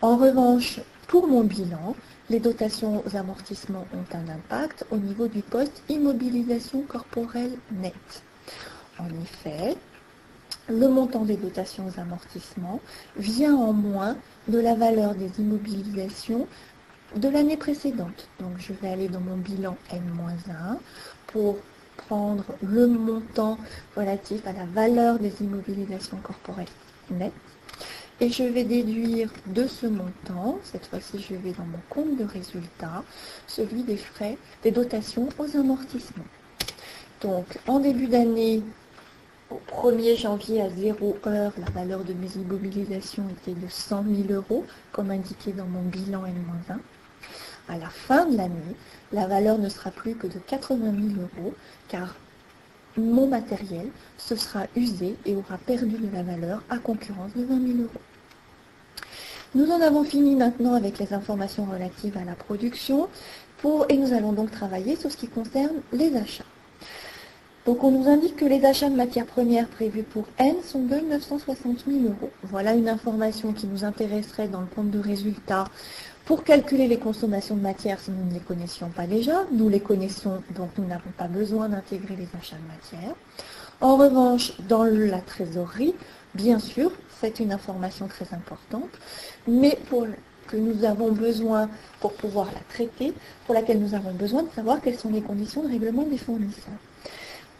En 0.00 0.16
revanche, 0.16 0.80
pour 1.08 1.26
mon 1.26 1.44
bilan, 1.44 1.94
les 2.30 2.40
dotations 2.40 3.02
aux 3.06 3.14
amortissements 3.14 3.86
ont 3.92 4.16
un 4.16 4.32
impact 4.32 4.86
au 4.90 4.96
niveau 4.96 5.28
du 5.28 5.42
poste 5.42 5.82
immobilisation 5.90 6.84
corporelle 6.88 7.58
nette. 7.70 8.22
En 8.98 9.08
effet, 9.22 9.76
le 10.70 10.88
montant 10.88 11.26
des 11.26 11.36
dotations 11.36 11.86
aux 11.86 12.00
amortissements 12.00 12.80
vient 13.16 13.54
en 13.54 13.74
moins 13.74 14.16
de 14.48 14.58
la 14.58 14.74
valeur 14.74 15.14
des 15.14 15.30
immobilisations 15.38 16.46
de 17.14 17.28
l'année 17.28 17.56
précédente. 17.56 18.28
Donc 18.40 18.52
je 18.58 18.72
vais 18.72 18.88
aller 18.88 19.08
dans 19.08 19.20
mon 19.20 19.36
bilan 19.36 19.76
N-1 19.90 20.78
pour 21.28 21.56
prendre 21.96 22.44
le 22.62 22.86
montant 22.86 23.58
relatif 23.96 24.46
à 24.46 24.52
la 24.52 24.66
valeur 24.66 25.18
des 25.18 25.32
immobilisations 25.40 26.18
corporelles 26.18 26.66
nettes. 27.10 27.32
Et 28.20 28.30
je 28.30 28.44
vais 28.44 28.64
déduire 28.64 29.30
de 29.46 29.66
ce 29.66 29.86
montant, 29.86 30.58
cette 30.64 30.86
fois-ci 30.86 31.18
je 31.18 31.34
vais 31.34 31.52
dans 31.52 31.66
mon 31.66 31.80
compte 31.90 32.16
de 32.16 32.24
résultat, 32.24 33.04
celui 33.46 33.82
des 33.82 33.98
frais, 33.98 34.38
des 34.62 34.70
dotations 34.70 35.28
aux 35.38 35.56
amortissements. 35.56 36.24
Donc 37.20 37.58
en 37.66 37.78
début 37.78 38.06
d'année, 38.06 38.62
au 39.50 39.60
1er 39.68 40.16
janvier 40.16 40.62
à 40.62 40.70
0 40.70 41.16
heure, 41.26 41.52
la 41.58 41.70
valeur 41.70 42.04
de 42.04 42.12
mes 42.12 42.28
immobilisations 42.36 43.24
était 43.30 43.58
de 43.58 43.68
100 43.68 44.04
000 44.28 44.32
euros, 44.32 44.64
comme 44.92 45.10
indiqué 45.10 45.52
dans 45.52 45.66
mon 45.66 45.82
bilan 45.82 46.24
N-1 46.26 46.78
à 47.68 47.78
la 47.78 47.88
fin 47.88 48.26
de 48.26 48.36
l'année, 48.36 48.76
la 49.12 49.26
valeur 49.26 49.58
ne 49.58 49.68
sera 49.68 49.90
plus 49.90 50.14
que 50.14 50.26
de 50.26 50.38
80 50.38 50.92
000 51.16 51.20
euros, 51.20 51.54
car 51.88 52.14
mon 52.96 53.26
matériel 53.26 53.88
se 54.18 54.36
sera 54.36 54.66
usé 54.74 55.16
et 55.26 55.34
aura 55.34 55.58
perdu 55.58 55.96
de 55.96 56.14
la 56.14 56.22
valeur 56.22 56.62
à 56.70 56.78
concurrence 56.78 57.32
de 57.34 57.44
20 57.44 57.66
000 57.66 57.78
euros. 57.80 58.00
Nous 59.54 59.70
en 59.70 59.80
avons 59.80 60.04
fini 60.04 60.34
maintenant 60.34 60.74
avec 60.74 60.98
les 60.98 61.12
informations 61.12 61.64
relatives 61.64 62.16
à 62.16 62.24
la 62.24 62.34
production 62.34 63.08
et 63.88 63.96
nous 63.96 64.12
allons 64.12 64.32
donc 64.32 64.52
travailler 64.52 64.94
sur 64.94 65.10
ce 65.10 65.16
qui 65.16 65.26
concerne 65.26 65.80
les 65.92 66.14
achats. 66.14 66.44
Donc 67.66 67.82
on 67.82 67.90
nous 67.90 68.08
indique 68.08 68.36
que 68.36 68.44
les 68.44 68.64
achats 68.64 68.88
de 68.88 68.94
matières 68.94 69.26
premières 69.26 69.66
prévus 69.66 70.04
pour 70.04 70.24
N 70.38 70.54
sont 70.62 70.84
de 70.84 71.00
960 71.00 71.84
000 71.88 72.04
euros. 72.04 72.30
Voilà 72.44 72.74
une 72.74 72.88
information 72.88 73.52
qui 73.52 73.66
nous 73.66 73.84
intéresserait 73.84 74.46
dans 74.46 74.60
le 74.60 74.68
compte 74.68 74.92
de 74.92 75.00
résultat 75.00 75.64
pour 76.26 76.44
calculer 76.44 76.86
les 76.86 76.98
consommations 76.98 77.56
de 77.56 77.62
matière 77.62 77.98
si 77.98 78.12
nous 78.12 78.24
ne 78.24 78.34
les 78.34 78.40
connaissions 78.40 78.88
pas 78.90 79.08
déjà. 79.08 79.44
Nous 79.50 79.68
les 79.68 79.80
connaissons, 79.80 80.42
donc 80.54 80.70
nous 80.78 80.86
n'avons 80.86 81.10
pas 81.18 81.26
besoin 81.26 81.68
d'intégrer 81.68 82.14
les 82.14 82.28
achats 82.38 82.54
de 82.56 82.68
matière. 82.68 83.16
En 83.80 83.96
revanche, 83.96 84.52
dans 84.68 84.84
la 84.84 85.20
trésorerie, 85.20 85.96
bien 86.34 86.60
sûr, 86.60 86.92
c'est 87.20 87.40
une 87.40 87.50
information 87.50 88.06
très 88.06 88.32
importante, 88.32 88.90
mais 89.48 89.76
pour 89.90 90.06
que 90.46 90.56
nous 90.56 90.84
avons 90.84 91.10
besoin 91.10 91.68
pour 91.98 92.12
pouvoir 92.12 92.46
la 92.46 92.60
traiter, 92.68 93.12
pour 93.44 93.56
laquelle 93.56 93.80
nous 93.80 93.94
avons 93.94 94.12
besoin 94.12 94.44
de 94.44 94.50
savoir 94.50 94.80
quelles 94.80 94.98
sont 94.98 95.10
les 95.10 95.20
conditions 95.20 95.64
de 95.64 95.68
règlement 95.68 96.04
des 96.04 96.18
fournisseurs. 96.18 96.78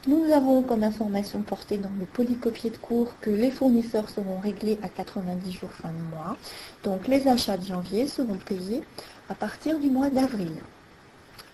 Nous 0.09 0.33
avons 0.33 0.63
comme 0.63 0.85
information 0.85 1.43
portée 1.43 1.79
dans 1.79 1.91
le 1.99 2.07
polycopier 2.07 2.71
de 2.71 2.77
cours 2.77 3.13
que 3.21 3.31
les 3.31 3.51
fournisseurs 3.51 4.09
seront 4.09 4.39
réglés 4.39 4.79
à 4.85 4.89
90 4.89 5.51
jours 5.51 5.73
fin 5.73 5.89
de 5.89 6.15
mois. 6.15 6.37
Donc 6.85 7.09
les 7.09 7.27
achats 7.27 7.57
de 7.57 7.67
janvier 7.67 8.07
seront 8.07 8.37
payés 8.37 8.85
à 9.29 9.35
partir 9.35 9.81
du 9.81 9.91
mois 9.91 10.09
d'avril. 10.09 10.53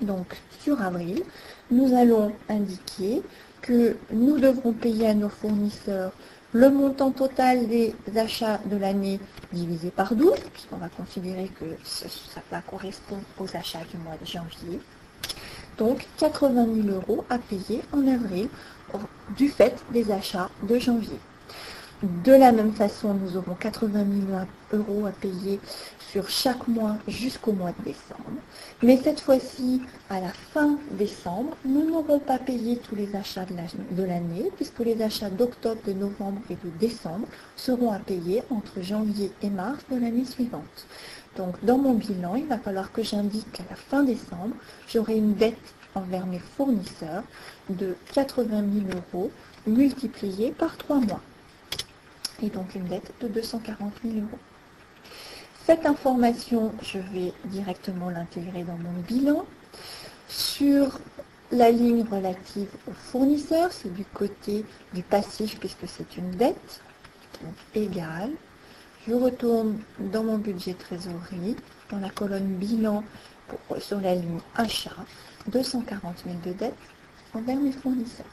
Donc 0.03 0.37
sur 0.61 0.83
avril, 0.83 1.23
nous 1.71 1.95
allons 1.95 2.31
indiquer 2.51 3.23
que 3.63 3.97
nous 4.13 4.39
devrons 4.39 4.75
payer 4.75 5.09
à 5.09 5.15
nos 5.15 5.31
fournisseurs 5.31 6.13
le 6.53 6.69
montant 6.69 7.11
total 7.11 7.67
des 7.69 7.95
achats 8.17 8.61
de 8.67 8.77
l'année 8.77 9.19
divisé 9.55 9.91
par 9.91 10.15
12, 10.15 10.39
puisqu'on 10.53 10.77
va 10.77 10.91
considérer 10.91 11.51
que 11.59 11.65
ça 11.85 12.43
va 12.51 12.61
correspondre 12.61 13.23
aux 13.39 13.57
achats 13.57 13.85
du 13.91 13.97
mois 13.97 14.19
de 14.21 14.27
janvier 14.27 14.79
donc 15.83 16.07
80 16.19 16.67
000 16.85 16.97
euros 16.97 17.25
à 17.29 17.39
payer 17.39 17.83
en 17.93 18.07
avril 18.07 18.49
du 19.37 19.49
fait 19.49 19.75
des 19.93 20.13
achats 20.13 20.51
de 20.69 20.79
janvier. 20.79 21.19
De 22.03 22.33
la 22.33 22.51
même 22.53 22.73
façon, 22.73 23.15
nous 23.15 23.37
aurons 23.37 23.55
80 23.55 24.05
000 24.73 24.81
euros 24.81 25.07
à 25.07 25.11
payer 25.11 25.61
sur 26.11 26.29
chaque 26.29 26.67
mois 26.69 26.97
jusqu'au 27.09 27.53
mois 27.53 27.73
de 27.79 27.85
décembre. 27.85 28.39
Mais 28.83 28.97
cette 29.03 29.21
fois-ci, 29.21 29.83
à 30.11 30.21
la 30.21 30.33
fin 30.53 30.79
décembre, 30.93 31.57
nous 31.65 31.89
n'aurons 31.89 32.19
pas 32.19 32.39
payé 32.39 32.77
tous 32.77 32.97
les 32.97 33.15
achats 33.17 33.47
de 33.47 34.03
l'année, 34.03 34.51
puisque 34.57 34.81
les 34.81 35.01
achats 35.01 35.31
d'octobre, 35.31 35.81
de 35.87 35.93
novembre 35.93 36.43
et 36.51 36.55
de 36.55 36.71
décembre 36.79 37.27
seront 37.57 37.93
à 37.93 37.99
payer 37.99 38.43
entre 38.51 38.83
janvier 38.83 39.31
et 39.43 39.51
mars 39.51 39.83
de 39.91 40.01
l'année 40.01 40.25
suivante. 40.25 40.87
Donc 41.37 41.65
dans 41.65 41.79
mon 41.79 41.95
bilan, 41.95 42.35
il 42.35 42.47
va 42.47 42.59
falloir 42.59 42.93
que 42.93 43.03
j'indique 43.03 43.51
qu'à 43.53 43.65
la 43.71 43.77
fin 43.77 44.03
décembre, 44.03 44.55
j'aurai 44.89 45.17
une 45.17 45.35
dette 45.35 45.75
envers 45.95 46.27
mes 46.27 46.39
fournisseurs 46.39 47.23
de 47.69 47.97
80 48.13 48.49
000 48.49 49.03
euros 49.13 49.31
multipliée 49.67 50.53
par 50.53 50.77
3 50.77 50.97
mois. 50.97 51.21
Et 52.43 52.51
donc 52.51 52.75
une 52.75 52.85
dette 52.85 53.13
de 53.21 53.29
240 53.29 53.93
000 54.05 54.17
euros. 54.17 54.39
Cette 55.65 55.87
information, 55.87 56.73
je 56.83 56.99
vais 56.99 57.33
directement 57.45 58.11
l'intégrer 58.11 58.65
dans 58.65 58.77
mon 58.79 58.93
bilan. 59.07 59.45
Sur 60.29 60.99
la 61.53 61.71
ligne 61.71 62.05
relative 62.11 62.69
aux 62.89 62.95
fournisseurs, 62.95 63.73
c'est 63.73 63.93
du 63.93 64.05
côté 64.05 64.65
du 64.93 65.03
passif 65.03 65.59
puisque 65.61 65.87
c'est 65.87 66.17
une 66.17 66.31
dette, 66.33 66.83
donc 67.43 67.55
égale 67.75 68.31
je 69.07 69.15
retourne 69.15 69.79
dans 69.99 70.23
mon 70.23 70.39
budget 70.39 70.75
trésorerie, 70.75 71.57
dans 71.91 71.99
la 71.99 72.11
colonne 72.11 72.55
bilan 72.57 73.03
sur 73.79 74.01
la 74.01 74.15
ligne 74.15 74.41
achat, 74.57 74.95
240 75.49 76.25
000 76.25 76.37
de 76.45 76.53
dettes 76.53 76.75
envers 77.35 77.57
mes 77.57 77.73
fournisseurs. 77.73 78.27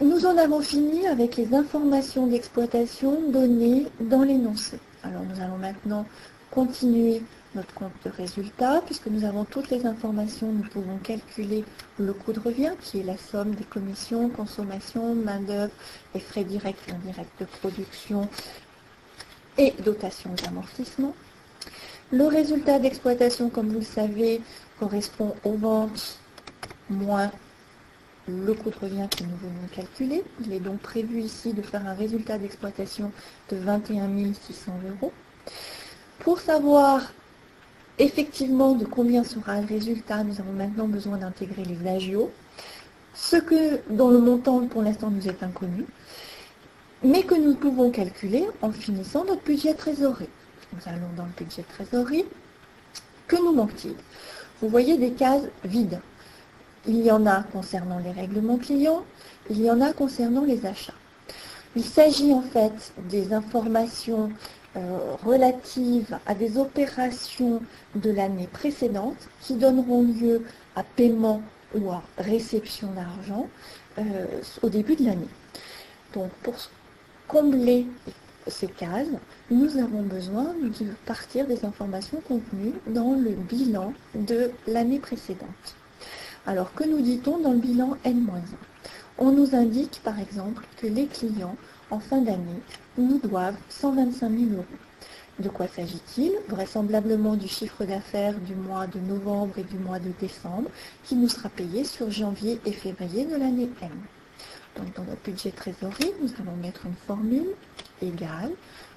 Nous 0.00 0.26
en 0.26 0.36
avons 0.36 0.60
fini 0.60 1.06
avec 1.06 1.36
les 1.36 1.54
informations 1.54 2.26
d'exploitation 2.26 3.30
données 3.30 3.86
dans 4.00 4.22
l'énoncé. 4.22 4.78
Alors 5.02 5.22
nous 5.22 5.40
allons 5.40 5.58
maintenant 5.58 6.04
continuer 6.50 7.22
notre 7.54 7.72
compte 7.74 7.92
de 8.04 8.10
résultat. 8.10 8.82
Puisque 8.84 9.06
nous 9.06 9.24
avons 9.24 9.44
toutes 9.44 9.70
les 9.70 9.86
informations, 9.86 10.52
nous 10.52 10.68
pouvons 10.68 10.98
calculer 10.98 11.64
le 11.98 12.12
coût 12.12 12.32
de 12.32 12.40
revient, 12.40 12.72
qui 12.80 13.00
est 13.00 13.04
la 13.04 13.16
somme 13.16 13.54
des 13.54 13.64
commissions, 13.64 14.28
consommation, 14.28 15.14
main-d'œuvre 15.14 15.72
et 16.14 16.20
frais 16.20 16.44
directs 16.44 16.78
et 16.88 16.92
indirects 16.92 17.38
de 17.40 17.44
production 17.44 18.28
et 19.58 19.72
dotation 19.84 20.30
d'amortissement. 20.42 21.14
Le 22.10 22.26
résultat 22.26 22.78
d'exploitation, 22.78 23.50
comme 23.50 23.68
vous 23.68 23.80
le 23.80 23.84
savez, 23.84 24.40
correspond 24.78 25.34
aux 25.44 25.54
ventes 25.54 26.18
moins 26.90 27.30
le 28.26 28.54
coût 28.54 28.70
de 28.70 28.78
revient 28.78 29.08
que 29.10 29.24
nous 29.24 29.36
venons 29.36 29.66
calculer. 29.72 30.22
Il 30.44 30.52
est 30.52 30.60
donc 30.60 30.80
prévu 30.80 31.20
ici 31.20 31.52
de 31.52 31.62
faire 31.62 31.86
un 31.86 31.94
résultat 31.94 32.38
d'exploitation 32.38 33.12
de 33.50 33.56
21 33.56 34.08
600 34.32 34.72
euros. 34.90 35.12
Pour 36.20 36.40
savoir 36.40 37.02
effectivement 37.98 38.74
de 38.74 38.84
combien 38.84 39.24
sera 39.24 39.60
le 39.60 39.66
résultat, 39.66 40.24
nous 40.24 40.40
avons 40.40 40.52
maintenant 40.52 40.88
besoin 40.88 41.18
d'intégrer 41.18 41.64
les 41.64 41.88
agios, 41.88 42.30
ce 43.14 43.36
que 43.36 43.80
dans 43.90 44.08
le 44.10 44.18
montant 44.18 44.66
pour 44.66 44.82
l'instant 44.82 45.10
nous 45.10 45.28
est 45.28 45.42
inconnu, 45.42 45.86
mais 47.02 47.22
que 47.22 47.34
nous 47.34 47.54
pouvons 47.54 47.90
calculer 47.90 48.46
en 48.62 48.72
finissant 48.72 49.24
notre 49.24 49.42
budget 49.42 49.74
trésorerie. 49.74 50.28
Nous 50.72 50.80
allons 50.86 51.10
dans 51.16 51.24
le 51.24 51.44
budget 51.44 51.62
trésorerie. 51.62 52.24
Que 53.28 53.36
nous 53.36 53.52
manque-t-il? 53.52 53.94
Vous 54.60 54.68
voyez 54.68 54.98
des 54.98 55.12
cases 55.12 55.44
vides. 55.64 56.00
Il 56.86 57.00
y 57.00 57.10
en 57.10 57.26
a 57.26 57.42
concernant 57.42 57.98
les 57.98 58.10
règlements 58.10 58.58
clients, 58.58 59.04
il 59.48 59.62
y 59.62 59.70
en 59.70 59.80
a 59.80 59.92
concernant 59.92 60.44
les 60.44 60.66
achats. 60.66 60.94
Il 61.76 61.84
s'agit 61.84 62.32
en 62.32 62.42
fait 62.42 62.92
des 63.08 63.32
informations 63.32 64.30
relatives 65.24 66.18
à 66.26 66.34
des 66.34 66.58
opérations 66.58 67.62
de 67.94 68.10
l'année 68.10 68.48
précédente 68.48 69.28
qui 69.40 69.54
donneront 69.54 70.02
lieu 70.02 70.42
à 70.74 70.82
paiement 70.82 71.42
ou 71.74 71.90
à 71.90 72.02
réception 72.18 72.88
d'argent 72.92 73.48
euh, 73.98 74.26
au 74.62 74.68
début 74.68 74.96
de 74.96 75.04
l'année. 75.04 75.28
Donc 76.12 76.30
pour 76.42 76.54
combler 77.28 77.86
ces 78.46 78.66
cases, 78.66 79.08
nous 79.50 79.78
avons 79.78 80.02
besoin 80.02 80.54
de 80.60 80.86
partir 81.06 81.46
des 81.46 81.64
informations 81.64 82.20
contenues 82.20 82.74
dans 82.86 83.14
le 83.14 83.30
bilan 83.30 83.92
de 84.14 84.50
l'année 84.66 84.98
précédente. 84.98 85.76
Alors 86.46 86.74
que 86.74 86.84
nous 86.84 87.00
dit-on 87.00 87.38
dans 87.38 87.52
le 87.52 87.58
bilan 87.58 87.96
N-1 88.04 88.40
On 89.18 89.30
nous 89.30 89.54
indique 89.54 90.00
par 90.04 90.18
exemple 90.20 90.66
que 90.76 90.86
les 90.86 91.06
clients 91.06 91.56
en 91.90 92.00
fin 92.00 92.20
d'année 92.20 92.60
nous 92.98 93.18
doivent 93.18 93.56
125 93.68 94.30
000 94.30 94.42
euros. 94.52 94.64
De 95.40 95.48
quoi 95.48 95.66
s'agit-il? 95.66 96.32
Vraisemblablement 96.48 97.34
du 97.34 97.48
chiffre 97.48 97.84
d'affaires 97.84 98.38
du 98.38 98.54
mois 98.54 98.86
de 98.86 99.00
novembre 99.00 99.58
et 99.58 99.64
du 99.64 99.78
mois 99.78 99.98
de 99.98 100.12
décembre 100.20 100.70
qui 101.02 101.16
nous 101.16 101.28
sera 101.28 101.48
payé 101.48 101.82
sur 101.82 102.10
janvier 102.10 102.60
et 102.64 102.72
février 102.72 103.24
de 103.24 103.36
l'année 103.36 103.68
M. 103.82 103.90
Donc 104.76 104.94
dans 104.94 105.02
notre 105.04 105.22
budget 105.22 105.50
trésorerie, 105.50 106.12
nous 106.20 106.30
allons 106.40 106.56
mettre 106.56 106.86
une 106.86 106.94
formule 107.06 107.48
égale. 108.00 108.52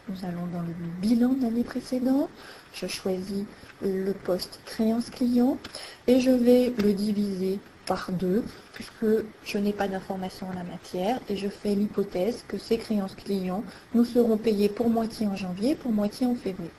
Nous 0.09 0.25
allons 0.25 0.45
dans 0.53 0.61
le 0.61 0.73
bilan 1.01 1.33
de 1.33 1.41
l'année 1.41 1.63
précédente. 1.63 2.29
Je 2.73 2.87
choisis 2.87 3.45
le 3.81 4.11
poste 4.11 4.59
créance 4.65 5.09
client 5.09 5.57
et 6.05 6.19
je 6.19 6.31
vais 6.31 6.71
le 6.81 6.93
diviser 6.93 7.59
par 7.87 8.11
deux 8.11 8.43
puisque 8.73 9.25
je 9.43 9.57
n'ai 9.57 9.73
pas 9.73 9.87
d'informations 9.87 10.47
en 10.47 10.53
la 10.53 10.63
matière 10.63 11.19
et 11.29 11.37
je 11.37 11.47
fais 11.47 11.73
l'hypothèse 11.73 12.43
que 12.47 12.57
ces 12.57 12.77
créances 12.77 13.15
clients 13.15 13.63
nous 13.95 14.05
seront 14.05 14.37
payées 14.37 14.69
pour 14.69 14.89
moitié 14.89 15.25
en 15.25 15.35
janvier, 15.35 15.73
pour 15.73 15.91
moitié 15.91 16.27
en 16.27 16.35
février. 16.35 16.69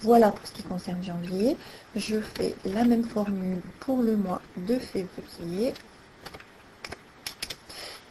Voilà 0.00 0.30
pour 0.30 0.46
ce 0.46 0.52
qui 0.52 0.62
concerne 0.62 1.02
janvier. 1.02 1.56
Je 1.94 2.20
fais 2.20 2.54
la 2.66 2.84
même 2.84 3.04
formule 3.04 3.62
pour 3.80 4.02
le 4.02 4.16
mois 4.16 4.42
de 4.56 4.78
février. 4.78 5.72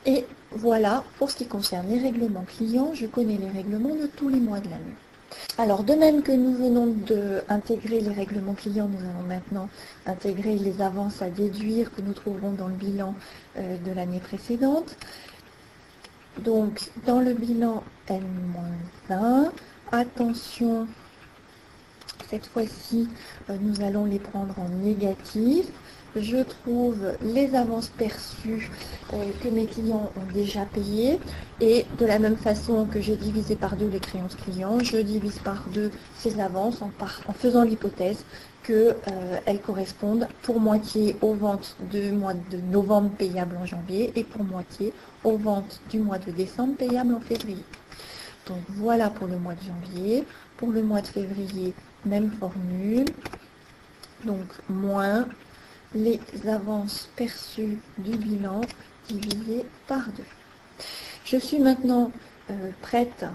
Et 0.08 0.26
voilà 0.52 1.04
pour 1.18 1.30
ce 1.30 1.38
qui 1.38 1.46
concerne 1.48 1.88
les 1.90 2.00
règlements 2.00 2.46
clients. 2.58 2.92
Je 2.94 3.06
connais 3.06 3.38
les 3.38 3.50
règlements 3.50 3.96
de 3.96 4.08
tous 4.08 4.30
les 4.30 4.40
mois 4.40 4.60
de 4.60 4.70
l'année. 4.70 4.96
Alors, 5.58 5.84
de 5.84 5.94
même 5.94 6.22
que 6.22 6.32
nous 6.32 6.54
venons 6.54 6.88
d'intégrer 6.88 8.02
les 8.02 8.12
règlements 8.12 8.54
clients, 8.54 8.90
nous 8.90 9.00
allons 9.00 9.28
maintenant 9.28 9.70
intégrer 10.06 10.58
les 10.58 10.82
avances 10.82 11.22
à 11.22 11.30
déduire 11.30 11.94
que 11.94 12.02
nous 12.02 12.14
trouverons 12.14 12.52
dans 12.52 12.68
le 12.68 12.74
bilan 12.74 13.16
euh, 13.58 13.78
de 13.78 13.92
l'année 13.94 14.20
précédente. 14.20 14.98
Donc, 16.40 16.90
dans 17.06 17.22
le 17.22 17.34
bilan 17.34 17.84
N-1, 18.10 19.50
attention, 19.92 20.88
cette 22.30 22.48
fois-ci, 22.48 23.08
euh, 23.50 23.58
nous 23.62 23.82
allons 23.82 24.04
les 24.06 24.20
prendre 24.20 24.60
en 24.60 24.68
négatif 24.68 25.68
je 26.16 26.38
trouve 26.38 27.14
les 27.22 27.56
avances 27.56 27.90
perçues 27.90 28.72
euh, 29.14 29.18
que 29.44 29.50
mes 29.50 29.66
clients 29.66 30.12
ont 30.16 30.34
déjà 30.34 30.66
payées 30.66 31.20
et 31.62 31.86
de 31.98 32.06
la 32.06 32.20
même 32.20 32.38
façon 32.38 32.86
que 32.86 33.02
j'ai 33.02 33.16
divisé 33.16 33.56
par 33.56 33.76
deux 33.76 33.88
les 33.88 34.00
créances 34.00 34.36
clients, 34.36 34.80
je 34.80 34.98
divise 34.98 35.40
par 35.40 35.66
deux 35.74 35.92
ces 36.18 36.40
avances 36.40 36.82
en, 36.82 36.92
faisant 37.34 37.64
l'hypothèse 37.64 38.24
qu'elles 38.64 38.96
euh, 39.48 39.58
correspondent 39.66 40.28
pour 40.42 40.60
moitié 40.60 41.16
aux 41.22 41.34
ventes 41.34 41.76
du 41.92 42.12
mois 42.12 42.34
de 42.34 42.58
novembre 42.72 43.10
payables 43.12 43.58
en 43.62 43.66
janvier 43.66 44.12
et 44.16 44.24
pour 44.24 44.44
moitié 44.44 44.94
aux 45.24 45.38
ventes 45.38 45.82
du 45.90 46.00
mois 46.00 46.18
de 46.18 46.32
décembre 46.32 46.76
payables 46.76 47.14
en 47.14 47.20
février. 47.20 47.64
Donc 48.48 48.60
voilà 48.70 49.10
pour 49.10 49.28
le 49.28 49.38
mois 49.38 49.54
de 49.56 49.62
janvier. 49.62 50.24
Pour 50.58 50.72
le 50.72 50.84
mois 50.84 51.02
de 51.02 51.08
février, 51.08 51.74
même 52.06 52.32
formule. 52.32 53.06
Donc 54.24 54.46
moins 54.70 55.28
les 55.96 56.20
avances 56.48 57.10
perçues 57.16 57.80
du 57.98 58.18
bilan 58.18 58.62
divisé 59.08 59.66
par 59.88 60.06
deux. 60.10 60.84
Je 61.24 61.38
suis 61.38 61.60
maintenant 61.60 62.12
euh, 62.52 62.72
prête 62.82 63.26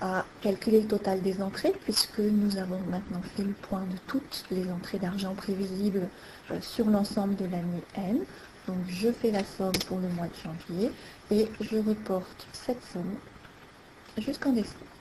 à 0.00 0.24
calculer 0.42 0.82
le 0.82 0.88
total 0.88 1.22
des 1.22 1.40
entrées 1.40 1.72
puisque 1.84 2.18
nous 2.18 2.56
avons 2.56 2.80
maintenant 2.90 3.22
fait 3.36 3.44
le 3.44 3.52
point 3.52 3.82
de 3.82 3.96
toutes 4.08 4.44
les 4.50 4.70
entrées 4.70 4.98
d'argent 4.98 5.34
prévisibles 5.34 6.08
euh, 6.50 6.60
sur 6.60 6.86
l'ensemble 6.86 7.36
de 7.36 7.44
l'année 7.44 7.84
N. 7.94 8.24
Donc 8.66 8.78
je 8.88 9.10
fais 9.12 9.30
la 9.30 9.44
somme 9.44 9.72
pour 9.86 9.98
le 9.98 10.08
mois 10.08 10.26
de 10.26 10.34
janvier 10.42 10.90
et 11.30 11.48
je 11.60 11.76
reporte 11.76 12.46
cette 12.52 12.82
somme 12.92 13.14
jusqu'en 14.18 14.52
décembre. 14.52 14.97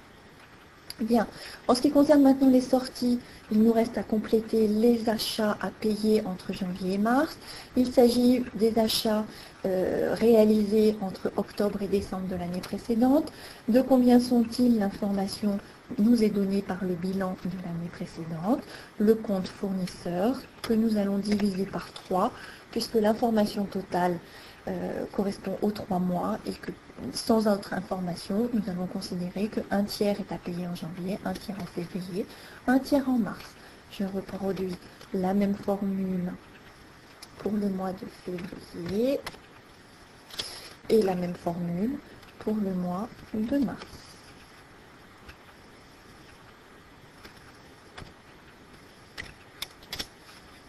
Bien. 1.00 1.28
En 1.68 1.76
ce 1.76 1.82
qui 1.84 1.92
concerne 1.92 2.24
maintenant 2.24 2.50
les 2.50 2.62
sorties, 2.62 3.20
il 3.52 3.62
nous 3.62 3.72
reste 3.72 4.00
à 4.00 4.04
compléter 4.04 4.68
les 4.68 5.08
achats 5.10 5.56
à 5.62 5.70
payer 5.70 6.24
entre 6.26 6.54
janvier 6.54 6.94
et 6.96 6.98
mars. 6.98 7.38
Il 7.76 7.86
s'agit 7.94 8.44
des 8.56 8.80
achats 8.80 9.24
euh, 9.66 10.16
réalisés 10.16 10.98
entre 11.02 11.32
octobre 11.38 11.84
et 11.84 11.88
décembre 11.88 12.28
de 12.28 12.36
l'année 12.36 12.62
précédente. 12.62 13.32
De 13.68 13.82
combien 13.82 14.20
sont-ils? 14.20 14.80
L'information 14.80 15.60
nous 16.00 16.24
est 16.24 16.30
donnée 16.30 16.64
par 16.64 16.84
le 16.84 16.96
bilan 16.96 17.38
de 17.46 17.52
l'année 17.64 17.90
précédente. 17.92 18.64
Le 18.98 19.14
compte 19.14 19.48
fournisseur 19.48 20.42
que 20.64 20.74
nous 20.74 20.98
allons 20.98 21.20
diviser 21.20 21.66
par 21.66 21.94
3 21.94 22.32
puisque 22.72 22.96
l'information 22.96 23.66
totale 23.66 24.18
euh, 24.68 25.06
correspond 25.12 25.58
aux 25.62 25.72
trois 25.72 26.00
mois 26.00 26.40
et 26.48 26.54
que 26.54 26.72
sans 27.14 27.48
autre 27.48 27.74
information, 27.74 28.50
nous 28.54 28.62
allons 28.70 28.88
considérer 28.88 29.50
qu'un 29.50 29.84
tiers 29.84 30.20
est 30.20 30.32
à 30.32 30.38
payer 30.38 30.68
en 30.68 30.76
janvier, 30.76 31.20
un 31.26 31.34
tiers 31.34 31.58
en 31.62 31.66
février, 31.66 32.26
un 32.68 32.80
tiers 32.80 33.08
en 33.08 33.18
mars. 33.18 33.46
Je 33.92 34.04
reproduis 34.04 34.76
la 35.14 35.34
même 35.34 35.56
formule 35.56 36.32
pour 37.40 37.54
le 37.54 37.70
mois 37.70 37.94
de 37.94 38.08
février 38.26 39.20
et 40.90 41.02
la 41.02 41.16
même 41.16 41.36
formule 41.36 41.98
pour 42.40 42.56
le 42.56 42.74
mois 42.74 43.08
de 43.34 43.58
mars. 43.58 43.86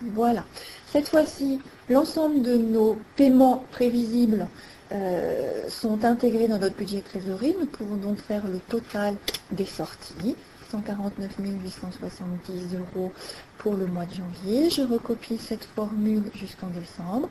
Voilà. 0.00 0.44
Cette 0.92 1.08
fois-ci, 1.08 1.60
l'ensemble 1.90 2.42
de 2.42 2.56
nos 2.56 2.98
paiements 3.16 3.64
prévisibles 3.72 4.46
euh, 4.92 5.68
sont 5.68 6.05
intégrés 6.05 6.48
dans 6.48 6.59
notre 6.59 6.77
budget 6.77 7.01
trésorerie. 7.01 7.55
Nous 7.59 7.66
pouvons 7.66 7.96
donc 7.96 8.18
faire 8.18 8.46
le 8.46 8.59
total 8.59 9.16
des 9.51 9.66
sorties. 9.66 10.37
149 10.70 11.31
870 11.38 12.77
euros 12.77 13.12
pour 13.59 13.74
le 13.74 13.87
mois 13.87 14.05
de 14.05 14.14
janvier. 14.14 14.70
Je 14.70 14.83
recopie 14.83 15.38
cette 15.38 15.64
formule 15.64 16.24
jusqu'en 16.35 16.68
décembre. 16.68 17.31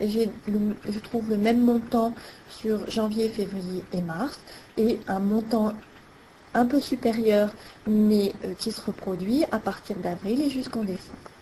Je 0.00 0.98
trouve 1.02 1.28
le 1.28 1.36
même 1.36 1.60
montant 1.60 2.14
sur 2.48 2.88
janvier, 2.90 3.28
février 3.28 3.82
et 3.92 4.02
mars 4.02 4.38
et 4.76 5.00
un 5.08 5.18
montant 5.18 5.72
un 6.54 6.66
peu 6.66 6.80
supérieur 6.80 7.50
mais 7.86 8.32
euh, 8.44 8.54
qui 8.54 8.72
se 8.72 8.80
reproduit 8.80 9.44
à 9.50 9.58
partir 9.58 9.96
d'avril 9.96 10.40
et 10.40 10.50
jusqu'en 10.50 10.82
décembre. 10.82 11.37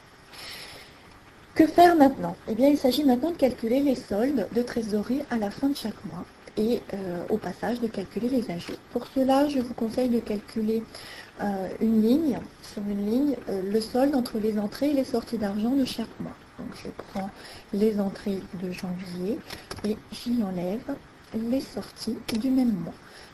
Que 1.56 1.66
faire 1.66 1.96
maintenant? 1.96 2.36
Eh 2.50 2.54
bien, 2.54 2.68
il 2.68 2.76
s'agit 2.76 3.02
maintenant 3.02 3.30
de 3.30 3.36
calculer 3.36 3.80
les 3.80 3.94
soldes 3.94 4.46
de 4.54 4.60
trésorerie 4.60 5.22
à 5.30 5.38
la 5.38 5.50
fin 5.50 5.70
de 5.70 5.74
chaque 5.74 6.04
mois 6.04 6.26
et 6.58 6.82
euh, 6.92 7.24
au 7.30 7.38
passage 7.38 7.80
de 7.80 7.86
calculer 7.86 8.28
les 8.28 8.50
ajouts. 8.50 8.76
Pour 8.92 9.06
cela, 9.06 9.48
je 9.48 9.60
vous 9.60 9.72
conseille 9.72 10.10
de 10.10 10.20
calculer 10.20 10.82
euh, 11.40 11.68
une 11.80 12.02
ligne, 12.02 12.38
sur 12.60 12.82
une 12.82 13.10
ligne, 13.10 13.36
euh, 13.48 13.62
le 13.72 13.80
solde 13.80 14.14
entre 14.14 14.38
les 14.38 14.58
entrées 14.58 14.90
et 14.90 14.92
les 14.92 15.04
sorties 15.04 15.38
d'argent 15.38 15.70
de 15.70 15.86
chaque 15.86 16.20
mois. 16.20 16.36
Donc 16.58 16.68
je 16.84 16.90
prends 16.90 17.30
les 17.72 17.98
entrées 18.00 18.42
de 18.62 18.70
janvier 18.70 19.38
et 19.82 19.96
j'y 20.12 20.42
enlève 20.42 20.94
les 21.34 21.62
sorties 21.62 22.18
du 22.34 22.50
même 22.50 22.74
mois. 22.84 22.92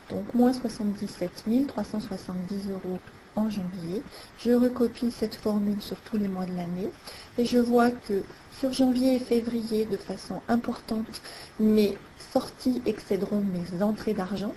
Donc 0.09 0.33
moins 0.33 0.53
77 0.53 1.43
370 1.67 2.69
euros 2.71 2.99
en 3.35 3.49
janvier. 3.49 4.03
Je 4.39 4.51
recopie 4.51 5.11
cette 5.11 5.35
formule 5.35 5.81
sur 5.81 5.97
tous 5.97 6.17
les 6.17 6.27
mois 6.27 6.45
de 6.45 6.55
l'année 6.55 6.89
et 7.37 7.45
je 7.45 7.57
vois 7.57 7.91
que 7.91 8.23
sur 8.59 8.71
janvier 8.71 9.15
et 9.15 9.19
février, 9.19 9.85
de 9.85 9.97
façon 9.97 10.41
importante, 10.47 11.21
mes 11.59 11.97
sorties 12.33 12.81
excéderont 12.85 13.41
mes 13.41 13.83
entrées 13.83 14.13
d'argent. 14.13 14.53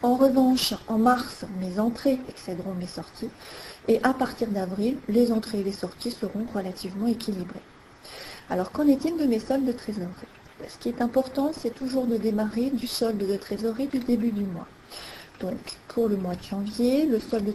En 0.00 0.14
revanche, 0.14 0.74
en 0.86 0.96
mars, 0.96 1.44
mes 1.60 1.80
entrées 1.80 2.20
excéderont 2.28 2.74
mes 2.74 2.86
sorties. 2.86 3.30
Et 3.88 4.00
à 4.04 4.14
partir 4.14 4.48
d'avril, 4.48 4.96
les 5.08 5.32
entrées 5.32 5.60
et 5.60 5.64
les 5.64 5.72
sorties 5.72 6.12
seront 6.12 6.46
relativement 6.54 7.08
équilibrées. 7.08 7.62
Alors, 8.48 8.70
qu'en 8.70 8.86
est-il 8.86 9.16
de 9.16 9.24
mes 9.24 9.40
soldes 9.40 9.64
de 9.64 9.72
trésorerie? 9.72 10.12
Ce 10.68 10.78
qui 10.78 10.88
est 10.88 11.02
important, 11.02 11.50
c'est 11.52 11.74
toujours 11.74 12.06
de 12.06 12.16
démarrer 12.16 12.70
du 12.70 12.86
solde 12.86 13.18
de 13.18 13.36
trésorerie 13.36 13.88
du 13.88 13.98
début 13.98 14.30
du 14.30 14.44
mois. 14.44 14.68
Donc, 15.40 15.78
pour 15.86 16.08
le 16.08 16.16
mois 16.16 16.34
de 16.34 16.42
janvier, 16.42 17.06
le 17.06 17.20
solde 17.20 17.54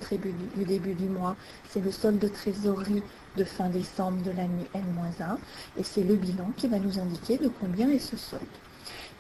du 0.55 0.63
début 0.63 0.93
du 0.93 1.09
mois, 1.09 1.35
c'est 1.69 1.81
le 1.81 1.91
solde 1.91 2.19
de 2.19 2.29
trésorerie 2.29 3.03
de 3.35 3.43
fin 3.43 3.67
décembre 3.69 4.21
de 4.23 4.31
l'année 4.31 4.69
N-1 4.73 5.37
et 5.77 5.83
c'est 5.83 6.03
le 6.03 6.15
bilan 6.15 6.51
qui 6.55 6.67
va 6.67 6.79
nous 6.79 6.99
indiquer 6.99 7.37
de 7.37 7.49
combien 7.49 7.89
est 7.89 7.99
ce 7.99 8.15
solde. 8.15 8.41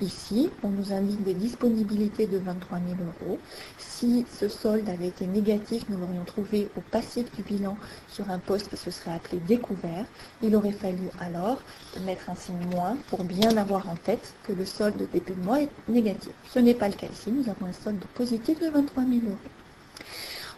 Ici, 0.01 0.49
on 0.63 0.69
nous 0.69 0.91
indique 0.91 1.23
des 1.23 1.35
disponibilités 1.35 2.25
de 2.25 2.37
23 2.37 2.79
000 2.79 2.99
euros. 3.21 3.39
Si 3.77 4.25
ce 4.39 4.47
solde 4.47 4.89
avait 4.89 5.07
été 5.07 5.27
négatif, 5.27 5.83
nous 5.87 5.97
l'aurions 5.97 6.23
trouvé 6.25 6.67
au 6.75 6.81
passif 6.81 7.31
du 7.35 7.43
bilan 7.43 7.77
sur 8.09 8.29
un 8.29 8.39
poste 8.39 8.69
qui 8.69 8.77
se 8.77 8.89
serait 8.89 9.13
appelé 9.13 9.39
découvert. 9.47 10.05
Il 10.41 10.55
aurait 10.55 10.71
fallu 10.71 11.09
alors 11.19 11.61
mettre 12.05 12.29
un 12.29 12.35
signe 12.35 12.65
moins 12.71 12.97
pour 13.09 13.23
bien 13.23 13.55
avoir 13.55 13.87
en 13.87 13.95
tête 13.95 14.33
que 14.43 14.51
le 14.51 14.65
solde 14.65 14.97
de 14.97 15.05
début 15.05 15.33
de 15.33 15.45
mois 15.45 15.61
est 15.61 15.69
négatif. 15.87 16.33
Ce 16.51 16.59
n'est 16.59 16.73
pas 16.73 16.89
le 16.89 16.95
cas 16.95 17.07
ici, 17.07 17.31
nous 17.31 17.47
avons 17.49 17.67
un 17.67 17.73
solde 17.73 18.03
positif 18.15 18.59
de 18.59 18.69
23 18.69 19.03
000 19.03 19.15
euros. 19.25 19.37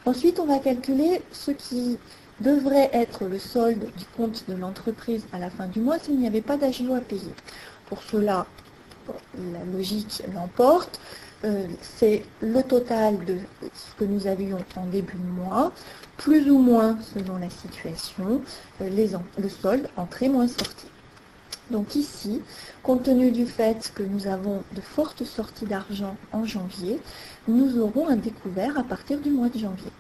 Ensuite, 0.06 0.40
on 0.40 0.46
va 0.46 0.60
calculer 0.60 1.22
ce 1.32 1.52
qui 1.52 1.98
devrait 2.40 2.90
être 2.94 3.26
le 3.26 3.40
solde 3.40 3.86
du 3.98 4.06
compte 4.16 4.46
de 4.48 4.56
l'entreprise 4.56 5.26
à 5.34 5.40
la 5.40 5.50
fin 5.50 5.68
du 5.68 5.80
mois 5.80 6.00
s'il 6.00 6.20
n'y 6.20 6.28
avait 6.28 6.42
pas 6.42 6.58
d'agio 6.58 6.94
à 6.94 7.00
payer. 7.00 7.34
Pour 7.88 8.02
cela, 8.04 8.46
la 9.36 9.64
logique 9.66 10.24
l'emporte. 10.34 11.00
Euh, 11.44 11.68
c'est 11.82 12.24
le 12.42 12.64
total 12.64 13.24
de 13.26 13.38
ce 13.62 13.96
que 14.00 14.06
nous 14.06 14.26
avions 14.26 14.58
en 14.76 14.86
début 14.86 15.18
de 15.18 15.44
mois, 15.44 15.72
plus 16.18 16.50
ou 16.50 16.58
moins 16.58 16.98
selon 17.14 17.38
la 17.38 17.50
situation, 17.50 18.42
euh, 18.82 19.18
le 19.38 19.50
solde 19.50 19.88
entrée 19.98 20.30
moins 20.30 20.48
sortie. 20.48 20.88
Donc 21.72 21.96
ici, 21.96 22.42
compte 22.84 23.04
tenu 23.04 23.32
du 23.32 23.46
fait 23.46 23.92
que 23.96 24.04
nous 24.04 24.28
avons 24.28 24.64
de 24.74 24.82
fortes 24.82 25.24
sorties 25.24 25.66
d'argent 25.66 26.16
en 26.32 26.46
janvier, 26.46 27.00
nous 27.48 27.80
aurons 27.80 28.08
un 28.08 28.16
découvert 28.16 28.78
à 28.78 28.84
partir 28.84 29.20
du 29.20 29.30
mois 29.30 29.50
de 29.50 29.60
janvier. 29.60 29.92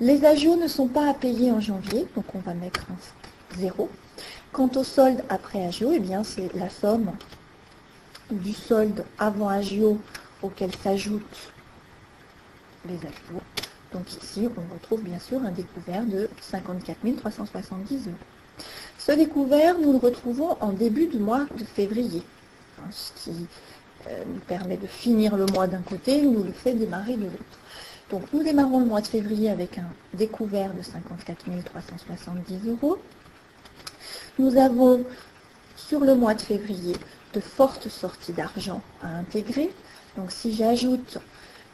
Les 0.00 0.24
agios 0.24 0.56
ne 0.56 0.68
sont 0.68 0.86
pas 0.86 1.10
à 1.10 1.14
payer 1.14 1.50
en 1.50 1.60
janvier, 1.60 2.06
donc 2.14 2.24
on 2.34 2.38
va 2.38 2.54
mettre 2.54 2.86
un 2.90 3.58
0. 3.58 3.88
Quant 4.52 4.70
au 4.76 4.84
solde 4.84 5.22
après 5.28 5.64
agio, 5.64 5.92
eh 5.92 6.00
bien 6.00 6.24
c'est 6.24 6.52
la 6.54 6.70
somme 6.70 7.12
du 8.30 8.52
solde 8.52 9.04
avant 9.18 9.48
agio 9.48 9.98
auquel 10.42 10.74
s'ajoutent 10.74 11.52
les 12.86 12.96
agios. 12.96 13.42
Donc 13.92 14.10
ici, 14.22 14.48
on 14.56 14.74
retrouve 14.74 15.02
bien 15.02 15.18
sûr 15.18 15.42
un 15.42 15.50
découvert 15.50 16.04
de 16.04 16.28
54 16.40 16.98
370 17.16 18.08
euros. 18.08 18.16
Ce 18.98 19.12
découvert, 19.12 19.78
nous 19.78 19.92
le 19.92 19.98
retrouvons 19.98 20.56
en 20.60 20.72
début 20.72 21.06
du 21.06 21.18
mois 21.18 21.46
de 21.56 21.64
février, 21.64 22.22
hein, 22.78 22.88
ce 22.90 23.12
qui 23.22 23.46
euh, 24.08 24.24
nous 24.26 24.40
permet 24.40 24.76
de 24.76 24.86
finir 24.86 25.36
le 25.36 25.46
mois 25.46 25.66
d'un 25.66 25.80
côté, 25.80 26.20
nous 26.22 26.42
le 26.42 26.52
fait 26.52 26.72
démarrer 26.72 27.16
de 27.16 27.24
l'autre. 27.24 27.58
Donc 28.10 28.22
nous 28.32 28.42
démarrons 28.42 28.80
le 28.80 28.86
mois 28.86 29.00
de 29.00 29.06
février 29.06 29.50
avec 29.50 29.78
un 29.78 29.88
découvert 30.14 30.72
de 30.74 30.82
54 30.82 31.44
370 31.64 32.68
euros. 32.68 32.98
Nous 34.38 34.56
avons 34.56 35.04
sur 35.76 35.98
le 35.98 36.14
mois 36.14 36.34
de 36.34 36.40
février 36.40 36.94
de 37.34 37.40
fortes 37.40 37.88
sorties 37.88 38.32
d'argent 38.32 38.80
à 39.02 39.08
intégrer. 39.08 39.72
Donc 40.16 40.30
si 40.30 40.54
j'ajoute 40.54 41.18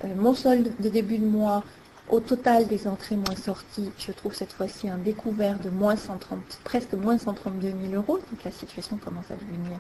euh, 0.03 0.09
mon 0.17 0.35
solde 0.35 0.73
de 0.81 0.89
début 0.89 1.19
de 1.19 1.27
mois 1.27 1.63
au 2.09 2.21
total 2.21 2.67
des 2.67 2.89
entrées 2.89 3.17
moins 3.17 3.37
sorties, 3.37 3.91
je 3.99 4.13
trouve 4.13 4.35
cette 4.35 4.55
fois-ci 4.55 4.89
un 4.89 4.97
découvert 4.97 5.59
de 5.59 5.69
moins 5.69 5.97
130, 5.97 6.39
presque 6.65 6.95
moins 6.95 7.19
132 7.19 7.75
000 7.91 7.95
euros. 7.95 8.19
Donc 8.31 8.45
la 8.45 8.51
situation 8.51 8.97
commence 8.97 9.31
à 9.31 9.35
devenir 9.35 9.79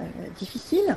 euh, 0.00 0.04
difficile. 0.36 0.96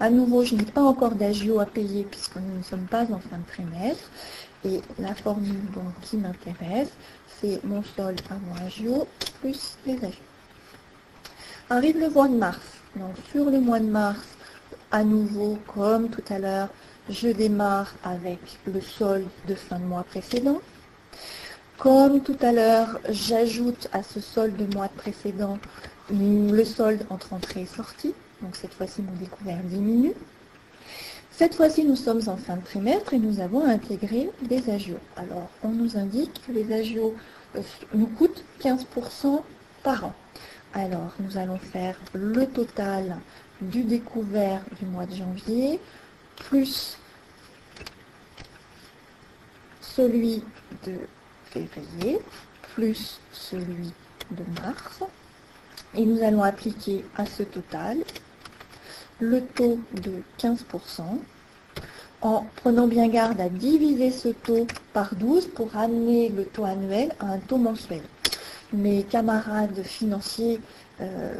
À 0.00 0.08
nouveau, 0.08 0.42
je 0.42 0.54
n'ai 0.54 0.64
pas 0.64 0.82
encore 0.82 1.16
d'agio 1.16 1.60
à 1.60 1.66
payer 1.66 2.04
puisque 2.10 2.36
nous 2.36 2.56
ne 2.58 2.62
sommes 2.62 2.86
pas 2.86 3.02
en 3.02 3.18
fin 3.18 3.36
de 3.36 3.46
trimestre. 3.46 4.08
Et 4.64 4.80
la 4.98 5.14
formule 5.14 5.60
qui 6.00 6.16
m'intéresse, 6.16 6.92
c'est 7.40 7.62
mon 7.62 7.82
solde 7.82 8.22
avant 8.30 8.66
agio 8.66 9.06
plus 9.40 9.76
les 9.84 9.96
agios. 9.96 10.31
Arrive 11.70 11.98
le 11.98 12.10
mois 12.10 12.28
de 12.28 12.34
mars. 12.34 12.60
Donc 12.96 13.14
sur 13.30 13.48
le 13.50 13.60
mois 13.60 13.80
de 13.80 13.86
mars, 13.86 14.20
à 14.90 15.04
nouveau, 15.04 15.58
comme 15.66 16.10
tout 16.10 16.24
à 16.28 16.38
l'heure, 16.38 16.68
je 17.08 17.28
démarre 17.28 17.94
avec 18.04 18.38
le 18.66 18.80
solde 18.80 19.26
de 19.48 19.54
fin 19.54 19.78
de 19.78 19.84
mois 19.84 20.04
précédent. 20.04 20.60
Comme 21.78 22.20
tout 22.20 22.36
à 22.42 22.52
l'heure, 22.52 23.00
j'ajoute 23.08 23.88
à 23.92 24.02
ce 24.02 24.20
solde 24.20 24.56
de 24.56 24.72
mois 24.74 24.88
précédent 24.88 25.58
le 26.10 26.64
solde 26.64 27.06
entre 27.10 27.32
entrée 27.32 27.62
et 27.62 27.66
sortie. 27.66 28.14
Donc 28.42 28.56
cette 28.56 28.74
fois-ci, 28.74 29.02
mon 29.02 29.12
découvert 29.18 29.58
diminue. 29.64 30.14
Cette 31.30 31.54
fois-ci, 31.54 31.84
nous 31.84 31.96
sommes 31.96 32.20
en 32.26 32.36
fin 32.36 32.56
de 32.56 32.64
trimestre 32.64 33.14
et 33.14 33.18
nous 33.18 33.40
avons 33.40 33.64
intégré 33.64 34.30
des 34.42 34.68
agios. 34.70 34.98
Alors, 35.16 35.48
on 35.62 35.70
nous 35.70 35.96
indique 35.96 36.42
que 36.46 36.52
les 36.52 36.72
agios 36.72 37.14
euh, 37.56 37.62
nous 37.94 38.06
coûtent 38.06 38.44
15% 38.62 39.40
par 39.82 40.04
an. 40.04 40.14
Alors, 40.74 41.12
nous 41.20 41.36
allons 41.36 41.58
faire 41.58 41.96
le 42.14 42.46
total 42.46 43.18
du 43.60 43.84
découvert 43.84 44.62
du 44.80 44.86
mois 44.86 45.04
de 45.04 45.14
janvier 45.14 45.78
plus 46.36 46.96
celui 49.80 50.42
de 50.86 50.94
février 51.44 52.20
plus 52.74 53.20
celui 53.32 53.92
de 54.30 54.44
mars. 54.62 55.02
Et 55.94 56.06
nous 56.06 56.22
allons 56.22 56.42
appliquer 56.42 57.04
à 57.16 57.26
ce 57.26 57.42
total 57.42 57.98
le 59.20 59.42
taux 59.42 59.78
de 59.92 60.22
15% 60.38 61.02
en 62.22 62.46
prenant 62.56 62.86
bien 62.86 63.08
garde 63.08 63.40
à 63.40 63.50
diviser 63.50 64.10
ce 64.10 64.28
taux 64.28 64.66
par 64.94 65.14
12 65.16 65.48
pour 65.48 65.76
amener 65.76 66.30
le 66.30 66.46
taux 66.46 66.64
annuel 66.64 67.12
à 67.20 67.26
un 67.26 67.38
taux 67.38 67.58
mensuel. 67.58 68.02
Mes 68.72 69.02
camarades 69.02 69.82
financiers 69.82 70.60
euh, 71.00 71.34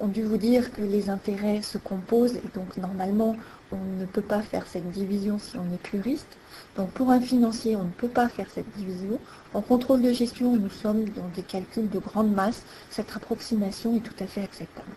ont 0.00 0.08
dû 0.08 0.22
vous 0.22 0.36
dire 0.36 0.72
que 0.72 0.82
les 0.82 1.08
intérêts 1.08 1.62
se 1.62 1.78
composent 1.78 2.36
et 2.36 2.50
donc 2.54 2.76
normalement 2.76 3.36
on 3.72 4.00
ne 4.00 4.06
peut 4.06 4.22
pas 4.22 4.42
faire 4.42 4.66
cette 4.66 4.90
division 4.90 5.38
si 5.38 5.56
on 5.56 5.72
est 5.72 5.82
pluriste. 5.82 6.36
Donc 6.76 6.90
pour 6.90 7.10
un 7.10 7.20
financier, 7.20 7.76
on 7.76 7.84
ne 7.84 7.90
peut 7.90 8.08
pas 8.08 8.28
faire 8.28 8.46
cette 8.52 8.70
division. 8.76 9.18
En 9.54 9.60
contrôle 9.60 10.02
de 10.02 10.12
gestion, 10.12 10.56
nous 10.56 10.70
sommes 10.70 11.04
dans 11.10 11.28
des 11.34 11.42
calculs 11.42 11.88
de 11.88 11.98
grande 11.98 12.32
masse. 12.32 12.62
Cette 12.90 13.14
approximation 13.14 13.96
est 13.96 14.00
tout 14.00 14.22
à 14.22 14.26
fait 14.26 14.42
acceptable. 14.42 14.90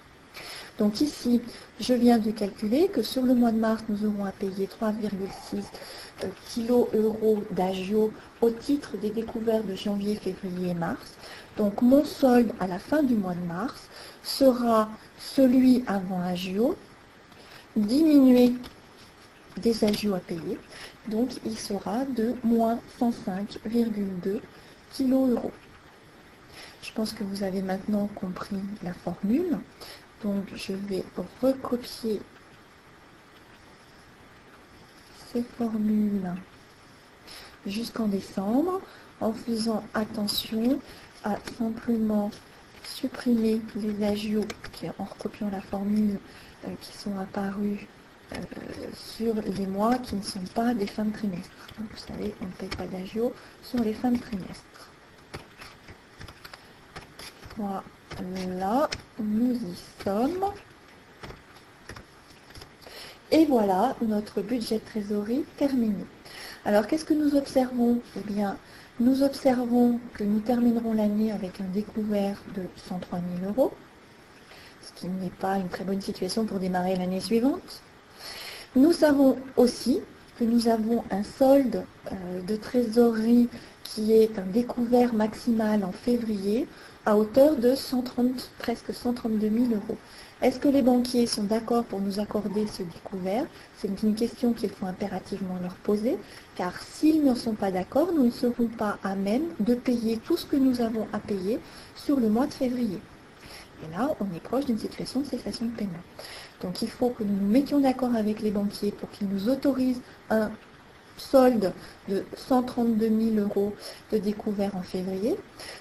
Donc 0.80 1.02
ici, 1.02 1.42
je 1.80 1.94
viens 1.94 2.18
de 2.18 2.32
calculer 2.32 2.88
que 2.88 3.04
sur 3.04 3.22
le 3.24 3.36
mois 3.36 3.52
de 3.52 3.60
mars, 3.60 3.84
nous 3.90 4.06
aurons 4.06 4.26
à 4.26 4.32
payer 4.32 4.68
3,6 4.68 5.62
euh, 6.24 6.28
kg 6.54 6.70
euros 6.94 7.44
d'agio 7.52 8.12
au 8.42 8.50
titre 8.50 8.98
des 8.98 9.10
découvertes 9.10 9.66
de 9.66 9.76
janvier, 9.76 10.16
février 10.16 10.70
et 10.72 10.74
mars. 10.74 11.16
Donc 11.58 11.82
mon 11.82 12.04
solde 12.06 12.52
à 12.60 12.68
la 12.68 12.80
fin 12.80 13.04
du 13.04 13.16
mois 13.16 13.36
de 13.36 13.46
mars 13.48 13.90
sera 14.24 14.90
celui 15.20 15.84
avant 15.88 16.22
agio 16.22 16.76
diminué 17.76 18.54
des 19.58 19.84
agios 19.84 20.16
à 20.16 20.20
payer. 20.20 20.58
Donc 21.08 21.30
il 21.46 21.58
sera 21.58 22.06
de 22.06 22.34
moins 22.44 22.80
105,2 23.00 24.40
kg 24.96 25.12
euros. 25.12 25.52
Je 26.82 26.92
pense 26.92 27.14
que 27.14 27.24
vous 27.24 27.44
avez 27.44 27.62
maintenant 27.62 28.08
compris 28.16 28.60
la 28.84 28.94
formule. 28.94 29.58
Donc 30.24 30.46
je 30.56 30.74
vais 30.74 31.04
recopier 31.42 32.22
formules 35.42 36.34
jusqu'en 37.66 38.08
décembre 38.08 38.82
en 39.22 39.34
faisant 39.34 39.84
attention 39.94 40.80
à 41.24 41.38
simplement 41.58 42.32
supprimer 42.84 43.62
les 43.76 44.06
agios 44.06 44.46
en 45.00 45.06
recopiant 45.06 45.50
la 45.50 45.62
formule 45.62 46.20
euh, 46.66 46.70
qui 46.82 46.98
sont 46.98 47.18
apparus 47.18 47.80
euh, 48.34 48.38
sur 48.94 49.36
les 49.36 49.68
mois 49.68 49.98
qui 49.98 50.16
ne 50.16 50.22
sont 50.22 50.44
pas 50.54 50.74
des 50.74 50.88
fins 50.88 51.06
de 51.06 51.14
trimestre. 51.14 51.52
vous 51.78 51.98
savez, 51.98 52.34
on 52.42 52.46
ne 52.46 52.52
paye 52.52 52.70
pas 52.70 52.88
d'agio 52.88 53.34
sur 53.62 53.80
les 53.80 53.94
fins 53.94 54.12
de 54.12 54.20
trimestre. 54.20 54.90
Voilà, 57.56 58.90
nous 59.20 59.56
y 59.56 60.04
sommes. 60.04 60.46
Et 63.34 63.46
voilà 63.46 63.96
notre 64.04 64.44
budget 64.44 64.76
de 64.76 64.84
trésorerie 64.86 65.44
terminé. 65.58 66.06
Alors 66.66 66.86
qu'est-ce 66.86 67.04
que 67.04 67.16
nous 67.16 67.36
observons? 67.36 68.00
Eh 68.16 68.32
bien, 68.32 68.58
nous 69.00 69.24
observons 69.24 70.00
que 70.14 70.24
nous 70.24 70.40
terminerons 70.40 70.94
l'année 70.94 71.32
avec 71.32 71.60
un 71.60 71.66
découvert 71.74 72.38
de 72.56 72.62
103 72.88 73.20
000 73.42 73.52
euros, 73.52 73.74
ce 74.84 74.94
qui 74.94 75.08
n'est 75.08 75.32
pas 75.32 75.58
une 75.58 75.68
très 75.68 75.84
bonne 75.84 76.00
situation 76.00 76.46
pour 76.46 76.60
démarrer 76.60 76.96
l'année 76.96 77.22
suivante. 77.22 77.82
Nous 78.76 78.94
savons 78.94 79.36
aussi 79.58 80.02
que 80.38 80.44
nous 80.44 80.68
avons 80.68 81.04
un 81.10 81.24
solde 81.24 81.86
euh, 82.12 82.42
de 82.44 82.56
trésorerie 82.56 83.50
qui 83.84 84.14
est 84.14 84.38
un 84.38 84.46
découvert 84.46 85.16
maximal 85.16 85.84
en 85.84 85.92
février 85.92 86.68
à 87.08 87.18
hauteur 87.18 87.56
de 87.56 87.74
130, 87.74 88.52
presque 88.60 88.94
132 88.94 89.50
000 89.50 89.66
euros. 89.72 89.98
Est-ce 90.44 90.60
que 90.60 90.68
les 90.68 90.82
banquiers 90.82 91.26
sont 91.26 91.44
d'accord 91.46 91.86
pour 91.86 92.02
nous 92.02 92.20
accorder 92.20 92.68
ce 92.68 92.84
découvert? 92.84 93.46
C'est 93.78 94.04
une 94.04 94.14
question 94.14 94.52
qu'il 94.52 94.72
faut 94.72 94.86
impérativement 94.86 95.58
leur 95.62 95.76
poser, 95.76 96.18
car 96.58 96.78
s'ils 96.82 97.24
ne 97.24 97.34
sont 97.34 97.54
pas 97.54 97.72
d'accord, 97.72 98.12
nous 98.14 98.26
ne 98.26 98.30
serons 98.30 98.68
pas 98.68 98.98
à 99.06 99.16
même 99.16 99.44
de 99.62 99.74
payer 99.74 100.18
tout 100.18 100.36
ce 100.36 100.46
que 100.46 100.58
nous 100.58 100.82
avons 100.82 101.08
à 101.14 101.20
payer 101.20 101.62
sur 101.96 102.20
le 102.20 102.28
mois 102.28 102.46
de 102.46 102.54
février. 102.54 103.00
Et 103.86 103.98
là, 103.98 104.10
on 104.20 104.26
est 104.36 104.44
proche 104.44 104.66
d'une 104.66 104.78
situation 104.78 105.22
de 105.22 105.28
cessation 105.28 105.66
de 105.66 105.72
paiement. 105.72 106.04
Donc 106.62 106.82
il 106.82 106.90
faut 106.90 107.12
que 107.12 107.24
nous 107.24 107.38
nous 107.40 107.50
mettions 107.50 107.80
d'accord 107.80 108.14
avec 108.14 108.42
les 108.42 108.52
banquiers 108.52 108.92
pour 108.92 109.10
qu'ils 109.12 109.30
nous 109.30 109.48
autorisent 109.48 110.02
un 110.30 110.52
solde 111.18 111.74
de 112.08 112.24
132 112.36 113.10
000 113.36 113.48
euros 113.48 113.74
de 114.12 114.18
découvert 114.18 114.76
en 114.76 114.82
février, 114.82 115.36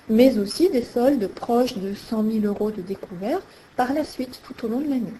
mais 0.08 0.38
aussi 0.38 0.68
des 0.70 0.82
soldes 0.82 1.28
proches 1.28 1.76
de 1.76 1.94
100 1.94 2.30
000 2.30 2.46
euros 2.46 2.70
de 2.70 2.82
découvert 2.82 3.40
par 3.76 3.92
la 3.92 4.04
suite 4.04 4.40
tout 4.44 4.66
au 4.66 4.68
long 4.68 4.80
de 4.80 4.88
l'année. 4.88 5.12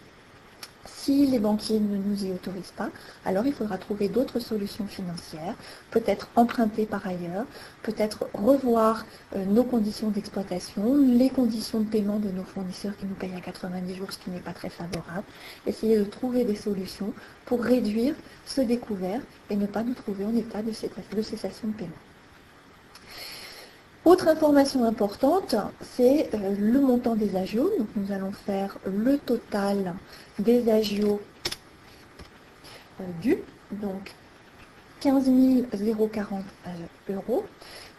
Si 0.85 1.27
les 1.27 1.39
banquiers 1.39 1.81
ne 1.81 1.97
nous 1.97 2.25
y 2.25 2.33
autorisent 2.33 2.75
pas, 2.77 2.91
alors 3.25 3.47
il 3.47 3.53
faudra 3.53 3.79
trouver 3.79 4.09
d'autres 4.09 4.41
solutions 4.41 4.87
financières, 4.87 5.55
peut-être 5.91 6.29
emprunter 6.37 6.87
par 6.87 7.07
ailleurs, 7.07 7.45
peut-être 7.83 8.27
revoir 8.35 9.07
euh, 9.35 9.45
nos 9.45 9.65
conditions 9.65 10.11
d'exploitation, 10.11 10.97
les 10.97 11.31
conditions 11.31 11.81
de 11.81 11.89
paiement 11.89 12.19
de 12.19 12.31
nos 12.31 12.45
fournisseurs 12.45 12.97
qui 12.97 13.07
nous 13.07 13.15
payent 13.15 13.35
à 13.37 13.41
90 13.41 13.95
jours, 13.95 14.13
ce 14.13 14.19
qui 14.19 14.31
n'est 14.31 14.41
pas 14.41 14.55
très 14.55 14.71
favorable, 14.71 15.25
essayer 15.67 15.99
de 15.99 16.05
trouver 16.05 16.45
des 16.45 16.57
solutions 16.57 17.13
pour 17.45 17.63
réduire 17.63 18.15
ce 18.47 18.61
découvert 18.61 19.21
et 19.51 19.57
ne 19.57 19.67
pas 19.67 19.83
nous 19.83 19.95
trouver 19.95 20.25
en 20.25 20.35
état 20.35 20.63
de 20.63 20.73
cessation 21.23 21.69
de 21.69 21.75
paiement. 21.75 22.12
Autre 24.05 24.27
information 24.27 24.85
importante, 24.85 25.55
c'est 25.81 26.29
euh, 26.35 26.57
le 26.59 26.81
montant 26.81 27.15
des 27.15 27.37
agios. 27.37 27.71
Donc 27.79 27.87
nous 27.95 28.11
allons 28.11 28.33
faire 28.33 28.77
le 28.85 29.17
total 29.17 29.95
des 30.41 30.69
agios 30.69 31.21
euh, 33.01 33.05
dus, 33.21 33.39
donc 33.71 34.13
15 35.01 35.31
040 36.13 36.45
euros, 37.11 37.45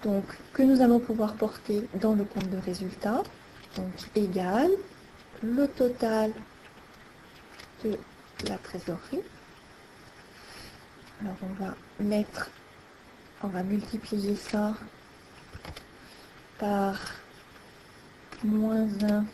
donc 0.03 0.25
que 0.51 0.63
nous 0.63 0.81
allons 0.81 0.99
pouvoir 0.99 1.35
porter 1.35 1.87
dans 2.01 2.15
le 2.15 2.25
compte 2.25 2.49
de 2.49 2.57
résultat, 2.57 3.23
donc 3.77 3.93
égal 4.15 4.71
le 5.41 5.67
total 5.69 6.31
de 7.85 7.97
la 8.49 8.57
trésorerie. 8.57 9.21
Alors 11.21 11.35
on 11.43 11.63
va 11.63 11.75
mettre, 12.01 12.49
on 13.41 13.47
va 13.47 13.63
multiplier 13.63 14.35
ça 14.35 14.73
par 16.59 16.99
moins 18.43 18.87
1 19.01 19.25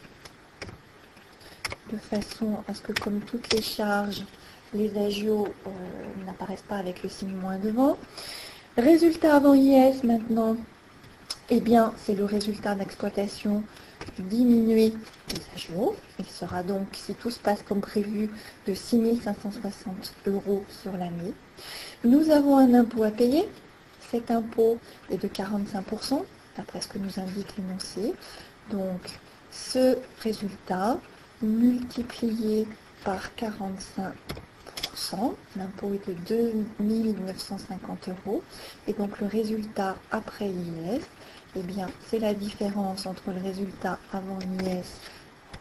de 1.92 1.98
façon 1.98 2.58
à 2.68 2.74
ce 2.74 2.82
que 2.82 2.94
comme 2.94 3.20
toutes 3.22 3.52
les 3.54 3.62
charges, 3.62 4.24
les 4.74 4.96
agios 4.98 5.48
euh, 5.66 6.26
n'apparaissent 6.26 6.62
pas 6.62 6.78
avec 6.78 7.02
le 7.04 7.10
signe 7.10 7.36
moins 7.36 7.58
devant. 7.58 7.98
Résultat 8.78 9.36
avant 9.36 9.54
IS 9.54 10.04
maintenant, 10.04 10.56
eh 11.50 11.60
bien 11.60 11.94
c'est 11.98 12.16
le 12.16 12.26
résultat 12.26 12.76
d'exploitation 12.76 13.64
diminué 14.20 14.94
des 15.30 15.42
agios. 15.56 15.96
Il 16.20 16.26
sera 16.26 16.64
donc, 16.64 16.88
si 16.94 17.14
tout 17.16 17.32
se 17.32 17.40
passe 17.40 17.64
comme 17.64 17.82
prévu, 17.82 18.30
de 18.68 18.74
6 18.74 19.22
560 19.24 20.14
euros 20.28 20.64
sur 20.82 20.94
l'année. 20.94 21.34
Nous 22.04 22.30
avons 22.30 22.58
un 22.58 22.74
impôt 22.74 23.04
à 23.04 23.12
payer. 23.12 23.48
Cet 24.12 24.32
impôt 24.32 24.78
est 25.12 25.22
de 25.22 25.28
45%, 25.28 26.24
d'après 26.60 26.82
ce 26.82 26.90
que 26.90 27.00
nous 27.00 27.20
indique 27.20 27.56
l'énoncé. 27.58 28.14
Donc 28.70 29.02
ce 29.52 29.98
résultat 30.22 31.00
multiplié 31.42 32.68
par 33.06 33.30
45%, 33.38 34.12
l'impôt 35.56 35.94
est 35.94 36.06
de 36.10 36.16
2950 36.80 38.10
euros, 38.10 38.44
et 38.88 38.94
donc 38.94 39.20
le 39.22 39.28
résultat 39.28 39.96
après 40.12 40.50
IS, 40.50 41.02
eh 41.56 41.62
bien 41.62 41.88
c'est 42.08 42.20
la 42.20 42.34
différence 42.34 43.06
entre 43.06 43.32
le 43.32 43.42
résultat 43.42 43.98
avant 44.12 44.38
IS 44.40 44.84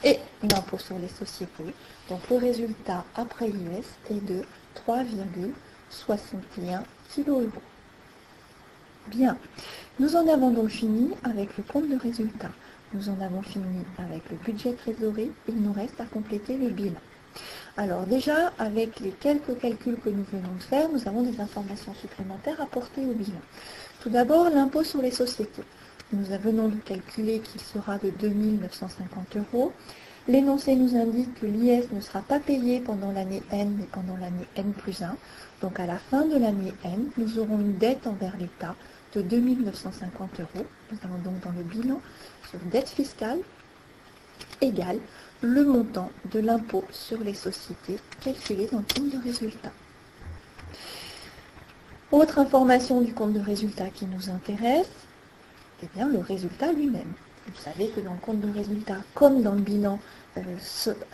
et 0.03 0.19
l'impôt 0.43 0.79
sur 0.79 0.99
les 0.99 1.09
sociétés. 1.09 1.73
Donc 2.09 2.29
le 2.29 2.39
résultat 2.39 3.05
après 3.15 3.49
IS 3.49 3.87
est 4.11 4.25
de 4.27 4.43
3,61 4.89 6.83
kg. 7.15 7.49
Bien, 9.11 9.39
nous 10.01 10.17
en 10.17 10.29
avons 10.29 10.51
donc 10.51 10.69
fini 10.69 11.11
avec 11.25 11.57
le 11.57 11.65
compte 11.65 11.89
de 11.89 11.97
résultat. 11.97 12.51
Nous 12.93 13.09
en 13.09 13.19
avons 13.21 13.41
fini 13.43 13.85
avec 13.97 14.23
le 14.31 14.37
budget 14.37 14.73
trésorerie. 14.75 15.31
Il 15.49 15.57
nous 15.63 15.73
reste 15.73 15.99
à 16.01 16.05
compléter 16.05 16.57
le 16.57 16.69
bilan. 16.69 17.01
Alors 17.77 18.05
déjà, 18.07 18.53
avec 18.59 19.01
les 19.01 19.11
quelques 19.11 19.59
calculs 19.59 19.97
que 19.97 20.11
nous 20.11 20.25
venons 20.31 20.55
de 20.59 20.63
faire, 20.63 20.89
nous 20.91 21.09
avons 21.09 21.23
des 21.23 21.41
informations 21.41 21.95
supplémentaires 21.95 22.61
à 22.61 22.67
porter 22.67 23.01
au 23.01 23.15
bilan. 23.15 23.41
Tout 24.01 24.11
d'abord, 24.11 24.51
l'impôt 24.51 24.85
sur 24.85 25.01
les 25.01 25.11
sociétés. 25.11 25.63
Nous 26.13 26.25
venons 26.25 26.69
de 26.69 26.77
calculer 26.77 27.41
qu'il 27.41 27.61
sera 27.61 27.99
de 27.99 28.11
2 28.11 28.29
950 28.29 29.37
euros. 29.37 29.73
L'énoncé 30.29 30.77
nous 30.77 30.95
indique 30.95 31.41
que 31.41 31.47
l'IS 31.47 31.91
ne 31.91 32.03
sera 32.03 32.21
pas 32.21 32.39
payé 32.39 32.81
pendant 32.81 33.13
l'année 33.13 33.43
N, 33.51 33.75
mais 33.79 33.87
pendant 33.91 34.17
l'année 34.19 34.47
N 34.57 34.73
plus 34.73 35.03
1. 35.03 35.17
Donc 35.63 35.81
à 35.81 35.87
la 35.87 35.97
fin 35.97 36.27
de 36.27 36.37
l'année 36.37 36.75
N, 36.85 37.09
nous 37.17 37.39
aurons 37.39 37.59
une 37.59 37.79
dette 37.79 38.07
envers 38.07 38.37
l'État 38.39 38.75
de 39.15 39.23
2 39.23 39.41
950 39.65 40.41
euros. 40.41 40.67
Nous 40.91 40.99
avons 41.03 41.19
donc 41.19 41.41
dans 41.41 41.53
le 41.53 41.63
bilan 41.63 42.01
sur 42.51 42.59
dette 42.71 42.89
fiscale 42.89 43.39
égale 44.61 44.99
le 45.41 45.65
montant 45.65 46.11
de 46.33 46.41
l'impôt 46.41 46.85
sur 46.91 47.19
les 47.21 47.35
sociétés 47.35 47.99
calculé 48.21 48.67
dans 48.71 48.79
le 48.79 48.85
compte 48.85 49.11
de 49.11 49.23
résultat. 49.23 49.73
Autre 52.11 52.39
information 52.39 53.01
du 53.03 53.13
compte 53.13 53.35
de 53.35 53.41
résultat 53.41 53.91
qui 53.91 54.07
nous 54.07 54.31
intéresse, 54.31 54.89
eh 55.83 55.87
bien 55.95 56.09
le 56.09 56.19
résultat 56.19 56.73
lui-même. 56.73 57.13
Vous 57.47 57.63
savez 57.63 57.89
que 57.89 58.01
dans 58.01 58.13
le 58.13 58.19
compte 58.19 58.41
de 58.41 58.51
résultat, 58.51 58.97
comme 59.15 59.43
dans 59.43 59.55
le 59.55 59.61
bilan, 59.61 59.99
euh, 60.37 60.41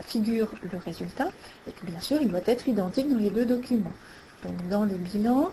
figure 0.06 0.48
le 0.62 0.78
résultat, 0.78 1.28
et 1.68 1.72
que 1.72 1.86
bien 1.86 2.00
sûr 2.00 2.20
il 2.22 2.28
doit 2.28 2.40
être 2.46 2.68
identique 2.68 3.08
dans 3.08 3.18
les 3.18 3.30
deux 3.30 3.44
documents. 3.44 3.92
Donc 4.44 4.68
dans 4.68 4.84
le 4.84 4.94
bilan, 4.94 5.50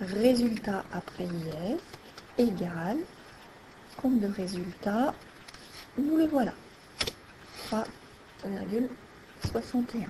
résultat 0.00 0.84
après 0.92 1.24
IS 1.24 1.78
égale 2.38 2.98
compte 3.96 4.20
de 4.20 4.26
résultat, 4.26 5.14
nous 5.98 6.16
le 6.16 6.26
voilà, 6.26 6.52
3,61. 7.70 10.08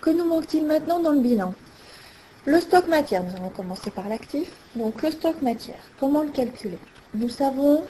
Que 0.00 0.10
nous 0.10 0.24
manque-t-il 0.24 0.66
maintenant 0.66 1.00
dans 1.00 1.12
le 1.12 1.20
bilan? 1.20 1.54
Le 2.44 2.60
stock 2.60 2.88
matière, 2.88 3.22
nous 3.22 3.36
allons 3.36 3.50
commencer 3.50 3.90
par 3.90 4.08
l'actif. 4.08 4.50
Donc 4.74 5.00
le 5.02 5.12
stock 5.12 5.40
matière, 5.42 5.78
comment 5.98 6.22
le 6.22 6.30
calculer? 6.30 6.78
Nous 7.14 7.28
savons, 7.28 7.86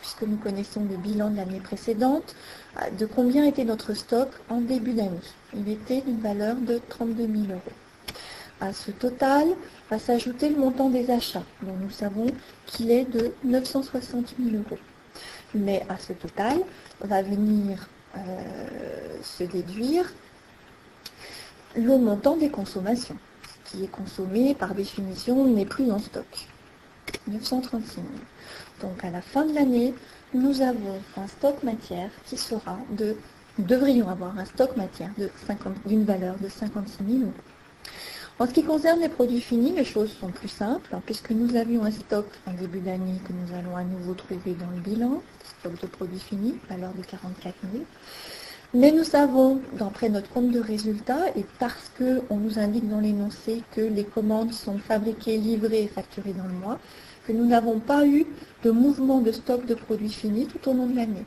puisque 0.00 0.22
nous 0.22 0.36
connaissons 0.36 0.84
le 0.84 0.96
bilan 0.96 1.30
de 1.30 1.36
l'année 1.36 1.60
précédente, 1.60 2.34
de 2.98 3.06
combien 3.06 3.46
était 3.46 3.64
notre 3.64 3.94
stock 3.94 4.28
en 4.48 4.60
début 4.60 4.92
d'année. 4.92 5.20
Il 5.54 5.68
était 5.68 6.02
d'une 6.02 6.20
valeur 6.20 6.56
de 6.56 6.80
32 6.88 7.26
000 7.26 7.36
euros. 7.50 7.60
À 8.64 8.72
ce 8.72 8.90
total 8.92 9.48
va 9.90 9.98
s'ajouter 9.98 10.48
le 10.48 10.56
montant 10.56 10.88
des 10.88 11.10
achats, 11.10 11.42
dont 11.60 11.76
nous 11.82 11.90
savons 11.90 12.28
qu'il 12.64 12.90
est 12.90 13.04
de 13.04 13.34
960 13.44 14.36
000 14.42 14.56
euros. 14.56 14.78
Mais 15.54 15.84
à 15.90 15.98
ce 15.98 16.14
total 16.14 16.60
va 17.02 17.20
venir 17.20 17.86
euh, 18.16 19.18
se 19.22 19.44
déduire 19.44 20.10
le 21.76 21.98
montant 21.98 22.38
des 22.38 22.48
consommations. 22.48 23.18
Ce 23.66 23.70
qui 23.70 23.84
est 23.84 23.88
consommé 23.88 24.54
par 24.54 24.74
définition 24.74 25.44
n'est 25.44 25.66
plus 25.66 25.92
en 25.92 25.98
stock. 25.98 26.48
936 27.28 27.96
000. 27.96 28.06
Donc 28.80 29.04
à 29.04 29.10
la 29.10 29.20
fin 29.20 29.44
de 29.44 29.54
l'année, 29.54 29.92
nous 30.32 30.62
avons 30.62 31.02
un 31.18 31.26
stock 31.26 31.62
matière 31.64 32.08
qui 32.24 32.38
sera 32.38 32.78
de, 32.92 33.14
nous 33.58 33.66
devrions 33.66 34.08
avoir 34.08 34.38
un 34.38 34.46
stock 34.46 34.74
matière 34.78 35.10
d'une 35.84 36.04
valeur 36.04 36.36
de 36.38 36.48
56 36.48 37.04
000 37.06 37.18
euros. 37.24 37.32
En 38.40 38.48
ce 38.48 38.52
qui 38.52 38.64
concerne 38.64 38.98
les 38.98 39.08
produits 39.08 39.40
finis, 39.40 39.70
les 39.76 39.84
choses 39.84 40.10
sont 40.10 40.30
plus 40.30 40.48
simples, 40.48 40.90
puisque 41.06 41.30
nous 41.30 41.54
avions 41.54 41.84
un 41.84 41.92
stock 41.92 42.26
en 42.48 42.52
début 42.52 42.80
d'année 42.80 43.20
que 43.24 43.32
nous 43.32 43.56
allons 43.56 43.76
à 43.76 43.84
nouveau 43.84 44.14
trouver 44.14 44.56
dans 44.58 44.68
le 44.74 44.80
bilan, 44.80 45.22
stock 45.60 45.80
de 45.80 45.86
produits 45.86 46.18
finis, 46.18 46.56
valeur 46.68 46.92
de 46.94 47.02
44 47.02 47.54
000. 47.72 47.84
Mais 48.74 48.90
nous 48.90 49.04
savons, 49.04 49.60
d'après 49.78 50.08
notre 50.08 50.28
compte 50.30 50.50
de 50.50 50.58
résultats, 50.58 51.28
et 51.36 51.46
parce 51.60 51.92
qu'on 51.96 52.36
nous 52.36 52.58
indique 52.58 52.88
dans 52.88 52.98
l'énoncé 52.98 53.62
que 53.70 53.82
les 53.82 54.02
commandes 54.02 54.52
sont 54.52 54.78
fabriquées, 54.78 55.36
livrées 55.36 55.84
et 55.84 55.88
facturées 55.88 56.32
dans 56.32 56.48
le 56.48 56.54
mois, 56.54 56.80
que 57.28 57.32
nous 57.32 57.46
n'avons 57.46 57.78
pas 57.78 58.04
eu 58.04 58.26
de 58.64 58.72
mouvement 58.72 59.20
de 59.20 59.30
stock 59.30 59.64
de 59.64 59.74
produits 59.74 60.10
finis 60.10 60.46
tout 60.46 60.68
au 60.68 60.74
long 60.74 60.88
de 60.88 60.96
l'année. 60.96 61.24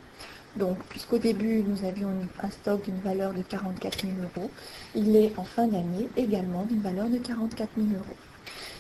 Donc, 0.58 0.78
puisqu'au 0.90 1.20
début, 1.20 1.64
nous 1.68 1.88
avions 1.88 2.10
un 2.42 2.50
stock 2.50 2.84
d'une 2.84 3.00
valeur 3.00 3.34
de 3.34 3.42
44 3.44 4.02
000 4.02 4.14
euros, 4.36 4.50
il 4.96 5.16
est 5.16 5.32
en 5.38 5.44
fin 5.44 5.68
d'année 5.68 6.10
également 6.18 6.64
d'une 6.64 6.82
valeur 6.82 7.10
de 7.10 7.18
44 7.18 7.70
000 7.78 7.88
euros. 7.94 8.18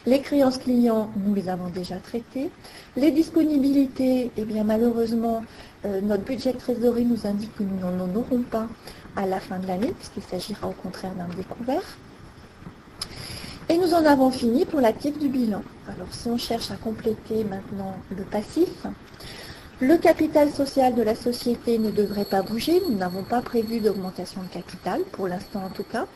Les 0.08 0.22
créances 0.22 0.58
clients, 0.58 1.12
nous 1.18 1.36
les 1.36 1.50
avons 1.50 1.68
déjà 1.68 1.98
traitées. 1.98 2.50
Les 2.96 3.12
disponibilités, 3.12 4.32
eh 4.38 4.46
bien 4.46 4.64
malheureusement, 4.64 5.44
euh, 5.86 6.02
notre 6.02 6.24
budget 6.24 6.54
de 6.54 6.58
trésorerie 6.58 7.06
nous 7.06 7.28
indique 7.28 7.54
que 7.56 7.64
nous 7.64 7.78
n'en 7.80 8.16
aurons 8.16 8.42
pas 8.42 8.68
à 9.16 9.26
la 9.26 9.40
fin 9.40 9.60
de 9.60 9.68
l'année, 9.68 9.92
puisqu'il 9.92 10.24
s'agira 10.24 10.68
au 10.68 10.72
contraire 10.72 11.14
d'un 11.14 11.28
découvert. 11.36 11.84
Et 13.70 13.78
nous 13.78 13.94
en 13.94 14.06
avons 14.06 14.32
fini 14.32 14.66
pour 14.66 14.80
l'actif 14.80 15.20
du 15.20 15.28
bilan. 15.28 15.62
Alors 15.88 16.08
si 16.12 16.30
on 16.30 16.38
cherche 16.38 16.72
à 16.72 16.76
compléter 16.76 17.44
maintenant 17.44 17.98
le 18.16 18.24
passif, 18.24 18.88
Le 19.80 19.96
capital 19.96 20.50
social 20.50 20.96
de 20.96 21.04
la 21.04 21.14
société 21.14 21.78
ne 21.78 21.92
devrait 21.92 22.26
pas 22.26 22.42
bouger. 22.42 22.82
Nous 22.90 22.96
n'avons 22.96 23.24
pas 23.24 23.44
prévu 23.44 23.80
d'augmentation 23.80 24.42
de 24.42 24.48
capital, 24.48 25.02
pour 25.12 25.28
l'instant 25.28 25.66
en 25.66 25.70
tout 25.70 25.84
cas. 25.84 26.08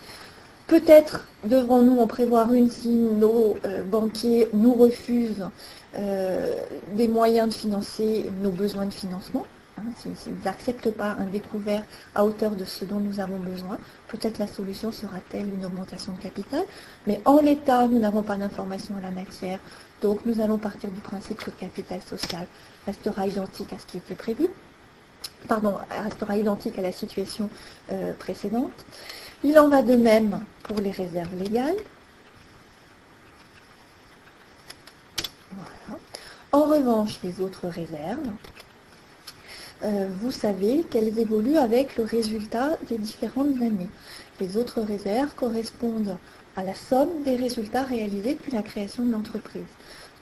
Peut-être 0.65 1.27
devrons-nous 1.43 1.99
en 1.99 2.07
prévoir 2.07 2.53
une 2.53 2.71
si 2.71 2.89
nos 2.89 3.57
euh, 3.65 3.83
banquiers 3.83 4.47
nous 4.53 4.73
refusent 4.73 5.47
euh, 5.95 6.55
des 6.93 7.07
moyens 7.07 7.49
de 7.49 7.53
financer 7.53 8.31
nos 8.41 8.49
besoins 8.49 8.87
de 8.87 8.93
financement. 8.93 9.45
Hein, 9.81 9.91
S'ils 9.97 10.33
n'acceptent 10.45 10.91
pas 10.91 11.15
un 11.19 11.25
découvert 11.25 11.83
à 12.13 12.23
hauteur 12.25 12.51
de 12.51 12.65
ce 12.65 12.85
dont 12.85 12.99
nous 12.99 13.19
avons 13.19 13.39
besoin, 13.39 13.77
peut-être 14.07 14.37
la 14.37 14.47
solution 14.47 14.91
sera-t-elle 14.91 15.47
une 15.47 15.65
augmentation 15.65 16.13
de 16.13 16.19
capital. 16.19 16.63
Mais 17.07 17.21
en 17.25 17.41
l'état, 17.41 17.87
nous 17.87 17.99
n'avons 17.99 18.21
pas 18.21 18.35
d'informations 18.35 18.95
à 18.97 19.01
la 19.01 19.11
matière. 19.11 19.59
Donc 20.01 20.25
nous 20.25 20.41
allons 20.41 20.57
partir 20.57 20.89
du 20.91 20.99
principe 20.99 21.37
que 21.37 21.51
le 21.51 21.57
capital 21.57 22.01
social 22.01 22.45
restera 22.85 23.27
identique 23.27 23.73
à 23.73 23.79
ce 23.79 23.85
qui 23.85 23.97
était 23.97 24.15
prévu. 24.15 24.47
Pardon, 25.47 25.75
restera 26.03 26.37
identique 26.37 26.77
à 26.77 26.81
la 26.81 26.91
situation 26.91 27.49
euh, 27.91 28.13
précédente. 28.13 28.85
Il 29.43 29.57
en 29.57 29.69
va 29.69 29.81
de 29.81 29.95
même 29.95 30.43
pour 30.63 30.79
les 30.79 30.91
réserves 30.91 31.35
légales. 31.35 31.77
Voilà. 35.51 35.99
En 36.51 36.63
revanche, 36.63 37.19
les 37.23 37.39
autres 37.41 37.67
réserves, 37.67 38.19
euh, 39.83 40.07
vous 40.21 40.31
savez 40.31 40.83
qu'elles 40.89 41.17
évoluent 41.17 41.57
avec 41.57 41.97
le 41.97 42.03
résultat 42.03 42.77
des 42.87 42.97
différentes 42.97 43.55
années. 43.61 43.89
Les 44.39 44.57
autres 44.57 44.81
réserves 44.81 45.33
correspondent 45.35 46.17
à 46.55 46.63
la 46.63 46.75
somme 46.75 47.23
des 47.23 47.35
résultats 47.35 47.83
réalisés 47.83 48.35
depuis 48.35 48.51
la 48.51 48.61
création 48.61 49.05
de 49.05 49.11
l'entreprise. 49.11 49.63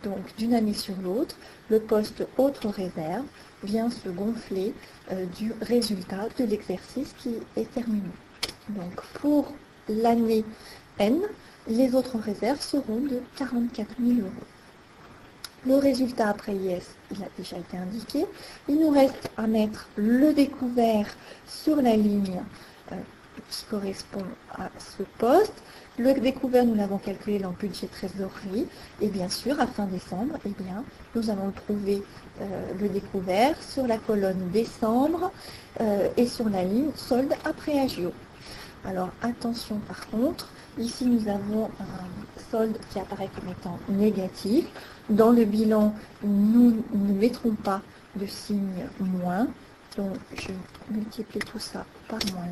Donc 0.04 0.19
d'une 0.38 0.54
année 0.54 0.74
sur 0.74 0.95
l'autre, 1.04 1.36
le 1.69 1.80
poste 1.80 2.26
autre 2.38 2.69
réserve 2.69 3.26
vient 3.63 3.89
se 3.89 4.08
gonfler 4.08 4.74
euh, 5.12 5.26
du 5.38 5.52
résultat 5.62 6.30
de 6.38 6.45
l'exercice 6.45 7.13
qui 7.17 7.36
est 7.58 7.72
terminé. 7.74 8.10
Donc 8.69 9.02
pour 9.15 9.54
l'année 9.89 10.45
N, 11.00 11.19
les 11.67 11.93
autres 11.95 12.17
réserves 12.17 12.62
seront 12.62 13.02
de 13.02 13.22
44 13.36 13.89
000 14.00 14.19
euros. 14.22 14.30
Le 15.67 15.76
résultat 15.76 16.30
après 16.30 16.54
IS, 16.54 16.95
il 17.12 17.22
a 17.22 17.28
déjà 17.38 17.58
été 17.58 17.76
indiqué. 17.76 18.26
Il 18.69 18.80
nous 18.80 18.91
reste 18.91 19.30
à 19.36 19.45
mettre 19.45 19.89
le 19.98 20.34
découvert 20.34 21.06
sur 21.45 21.82
la 21.82 21.98
ligne 21.98 22.41
euh, 22.93 22.95
qui 23.50 23.65
correspond 23.65 24.24
à 24.54 24.69
ce 24.78 25.04
poste. 25.17 25.62
Le 25.98 26.13
découvert, 26.13 26.65
nous 26.65 26.76
l'avons 26.76 26.98
calculé 26.98 27.39
dans 27.39 27.50
le 27.50 27.56
budget 27.56 27.88
trésorerie. 27.88 28.67
Et 29.02 29.10
bien 29.10 29.28
sûr, 29.28 29.60
à 29.60 29.67
fin 29.67 29.86
décembre, 29.86 30.38
eh 30.45 30.63
bien, 30.63 30.86
nous 31.13 31.30
allons 31.30 31.52
trouver 31.52 32.02
euh, 32.41 32.45
le 32.80 32.88
découvert 32.88 33.62
sur 33.62 33.86
la 33.86 33.98
colonne 33.98 34.50
décembre 34.54 35.30
euh, 35.82 36.08
et 36.15 36.26
sur 36.26 36.48
la 36.48 36.63
ligne 36.63 36.91
solde 36.95 37.34
après 37.43 37.78
agio. 37.80 38.13
Alors 38.86 39.10
attention 39.22 39.80
par 39.88 40.08
contre, 40.08 40.50
ici 40.78 41.06
nous 41.06 41.28
avons 41.28 41.70
un 41.80 42.42
solde 42.52 42.78
qui 42.92 43.00
apparaît 43.00 43.30
comme 43.36 43.50
étant 43.50 43.80
négatif. 43.89 44.65
Dans 45.10 45.32
le 45.32 45.46
bilan, 45.46 45.94
nous 46.24 46.84
ne 46.94 47.13
mettrons 47.13 47.56
pas 47.56 47.82
de 48.15 48.26
signe 48.26 48.88
moins. 49.00 49.48
Donc 49.98 50.18
je 50.36 50.52
multiplie 50.94 51.39
tout 51.39 51.60
ça 51.60 51.86
par 52.08 52.20
moins 52.34 52.44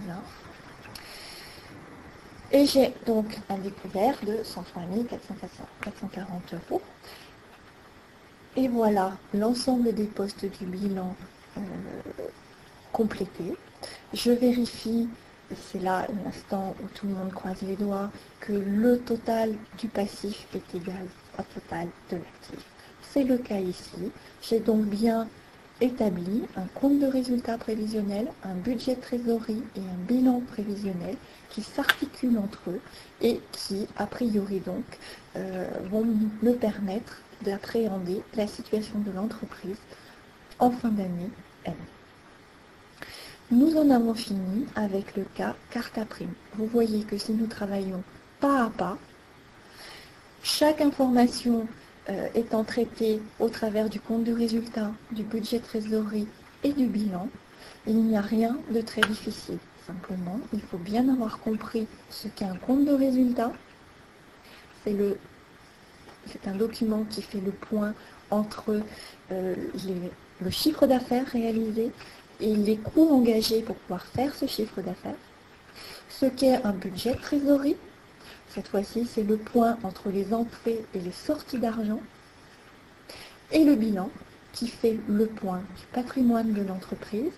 1. 2.52 2.58
Et 2.58 2.66
j'ai 2.66 2.94
donc 3.06 3.26
un 3.50 3.58
découvert 3.58 4.16
de 4.26 4.44
103 4.44 4.84
440 5.82 6.54
euros. 6.54 6.82
Et 8.56 8.68
voilà 8.68 9.18
l'ensemble 9.34 9.94
des 9.94 10.06
postes 10.06 10.46
du 10.46 10.66
bilan 10.66 11.14
euh, 11.58 11.62
complétés. 12.92 13.56
Je 14.14 14.32
vérifie, 14.32 15.08
c'est 15.56 15.82
là 15.82 16.08
l'instant 16.26 16.76
où 16.82 16.88
tout 16.94 17.08
le 17.08 17.14
monde 17.14 17.32
croise 17.32 17.62
les 17.62 17.76
doigts, 17.76 18.12
que 18.40 18.54
le 18.54 19.00
total 19.00 19.54
du 19.78 19.88
passif 19.88 20.48
est 20.54 20.76
égal 20.76 21.06
au 21.40 21.44
total 21.54 21.88
de 22.12 22.18
l'actif. 22.18 22.66
C'est 23.02 23.24
le 23.24 23.38
cas 23.38 23.60
ici. 23.60 24.12
J'ai 24.42 24.60
donc 24.60 24.86
bien 24.86 25.28
établi 25.80 26.44
un 26.56 26.66
compte 26.74 27.00
de 27.00 27.06
résultat 27.06 27.58
prévisionnel, 27.58 28.28
un 28.44 28.56
budget 28.56 28.96
de 28.96 29.02
trésorerie 29.02 29.64
et 29.76 29.80
un 29.80 30.06
bilan 30.08 30.42
prévisionnel 30.42 31.16
qui 31.50 31.62
s'articulent 31.62 32.40
entre 32.40 32.70
eux 32.70 32.82
et 33.22 33.40
qui, 33.52 33.88
a 33.98 34.08
priori 34.08 34.60
donc, 34.60 34.86
euh, 35.36 35.68
vont 35.90 36.06
me 36.42 36.54
permettre 36.54 37.22
d'appréhender 37.44 38.24
la 38.36 38.48
situation 38.48 39.00
de 39.00 39.12
l'entreprise 39.12 39.78
en 40.60 40.72
fin 40.72 40.90
d'année. 40.90 41.30
Nous 43.50 43.78
en 43.78 43.90
avons 43.92 44.14
fini 44.14 44.66
avec 44.76 45.16
le 45.16 45.24
cas 45.24 45.56
carte 45.70 45.98
à 45.98 46.04
prime. 46.04 46.34
Vous 46.56 46.66
voyez 46.66 47.06
que 47.06 47.18
si 47.18 47.32
nous 47.32 47.48
travaillons 47.48 48.04
pas 48.42 48.66
à 48.66 48.70
pas, 48.70 48.98
chaque 50.44 50.82
information 50.82 51.66
euh, 52.10 52.28
étant 52.36 52.66
traitée 52.66 53.22
au 53.40 53.48
travers 53.48 53.90
du 53.90 54.02
compte 54.02 54.26
de 54.26 54.34
résultat, 54.34 54.92
du 55.12 55.24
budget 55.24 55.60
trésorerie 55.60 56.28
et 56.66 56.74
du 56.74 56.88
bilan, 56.88 57.30
il 57.86 58.04
n'y 58.04 58.18
a 58.18 58.22
rien 58.22 58.58
de 58.70 58.82
très 58.82 59.00
difficile. 59.00 59.60
Simplement, 59.86 60.42
il 60.52 60.60
faut 60.60 60.78
bien 60.78 61.08
avoir 61.08 61.40
compris 61.40 61.88
ce 62.10 62.28
qu'est 62.28 62.44
un 62.44 62.58
compte 62.58 62.84
de 62.84 62.92
résultat. 62.92 63.54
C'est 64.84 64.92
le 64.92 65.18
c'est 66.26 66.46
un 66.50 66.56
document 66.56 67.06
qui 67.10 67.22
fait 67.22 67.40
le 67.40 67.52
point 67.52 67.94
entre 68.30 68.82
euh, 69.32 69.56
le 70.42 70.50
chiffre 70.50 70.86
d'affaires 70.86 71.26
réalisé 71.28 71.94
et 72.40 72.56
les 72.56 72.78
coûts 72.78 73.10
engagés 73.10 73.62
pour 73.62 73.76
pouvoir 73.76 74.06
faire 74.06 74.34
ce 74.36 74.46
chiffre 74.46 74.82
d'affaires. 74.82 75.16
Ce 76.10 76.26
qu'est 76.26 76.64
un 76.64 76.74
budget 76.74 77.14
de 77.14 77.22
trésorerie, 77.22 77.78
cette 78.50 78.70
fois-ci, 78.70 79.06
c'est 79.06 79.24
le 79.24 79.38
point 79.38 79.78
entre 79.84 80.10
les 80.10 80.34
entrées 80.34 80.84
et 80.94 81.00
les 81.00 81.12
sorties 81.12 81.60
d'argent. 81.60 82.00
Et 83.52 83.64
le 83.64 83.76
bilan, 83.76 84.10
qui 84.54 84.68
fait 84.68 84.98
le 85.08 85.28
point 85.28 85.60
du 85.60 85.86
patrimoine 85.94 86.54
de 86.54 86.64
l'entreprise, 86.64 87.32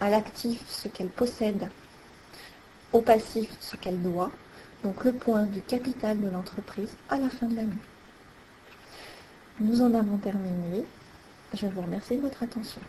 à 0.00 0.10
l'actif 0.10 0.60
ce 0.68 0.88
qu'elle 0.88 1.08
possède, 1.08 1.68
au 2.92 3.00
passif 3.00 3.48
ce 3.60 3.76
qu'elle 3.76 4.02
doit, 4.02 4.32
donc 4.82 5.04
le 5.04 5.12
point 5.12 5.44
du 5.44 5.62
capital 5.62 6.20
de 6.20 6.28
l'entreprise 6.28 6.90
à 7.08 7.16
la 7.16 7.30
fin 7.30 7.46
de 7.46 7.56
l'année. 7.56 7.72
Nous 9.60 9.80
en 9.80 9.94
avons 9.94 10.18
terminé. 10.18 10.84
Je 11.54 11.66
vous 11.66 11.82
remercie 11.82 12.16
de 12.16 12.22
votre 12.22 12.42
attention. 12.42 12.80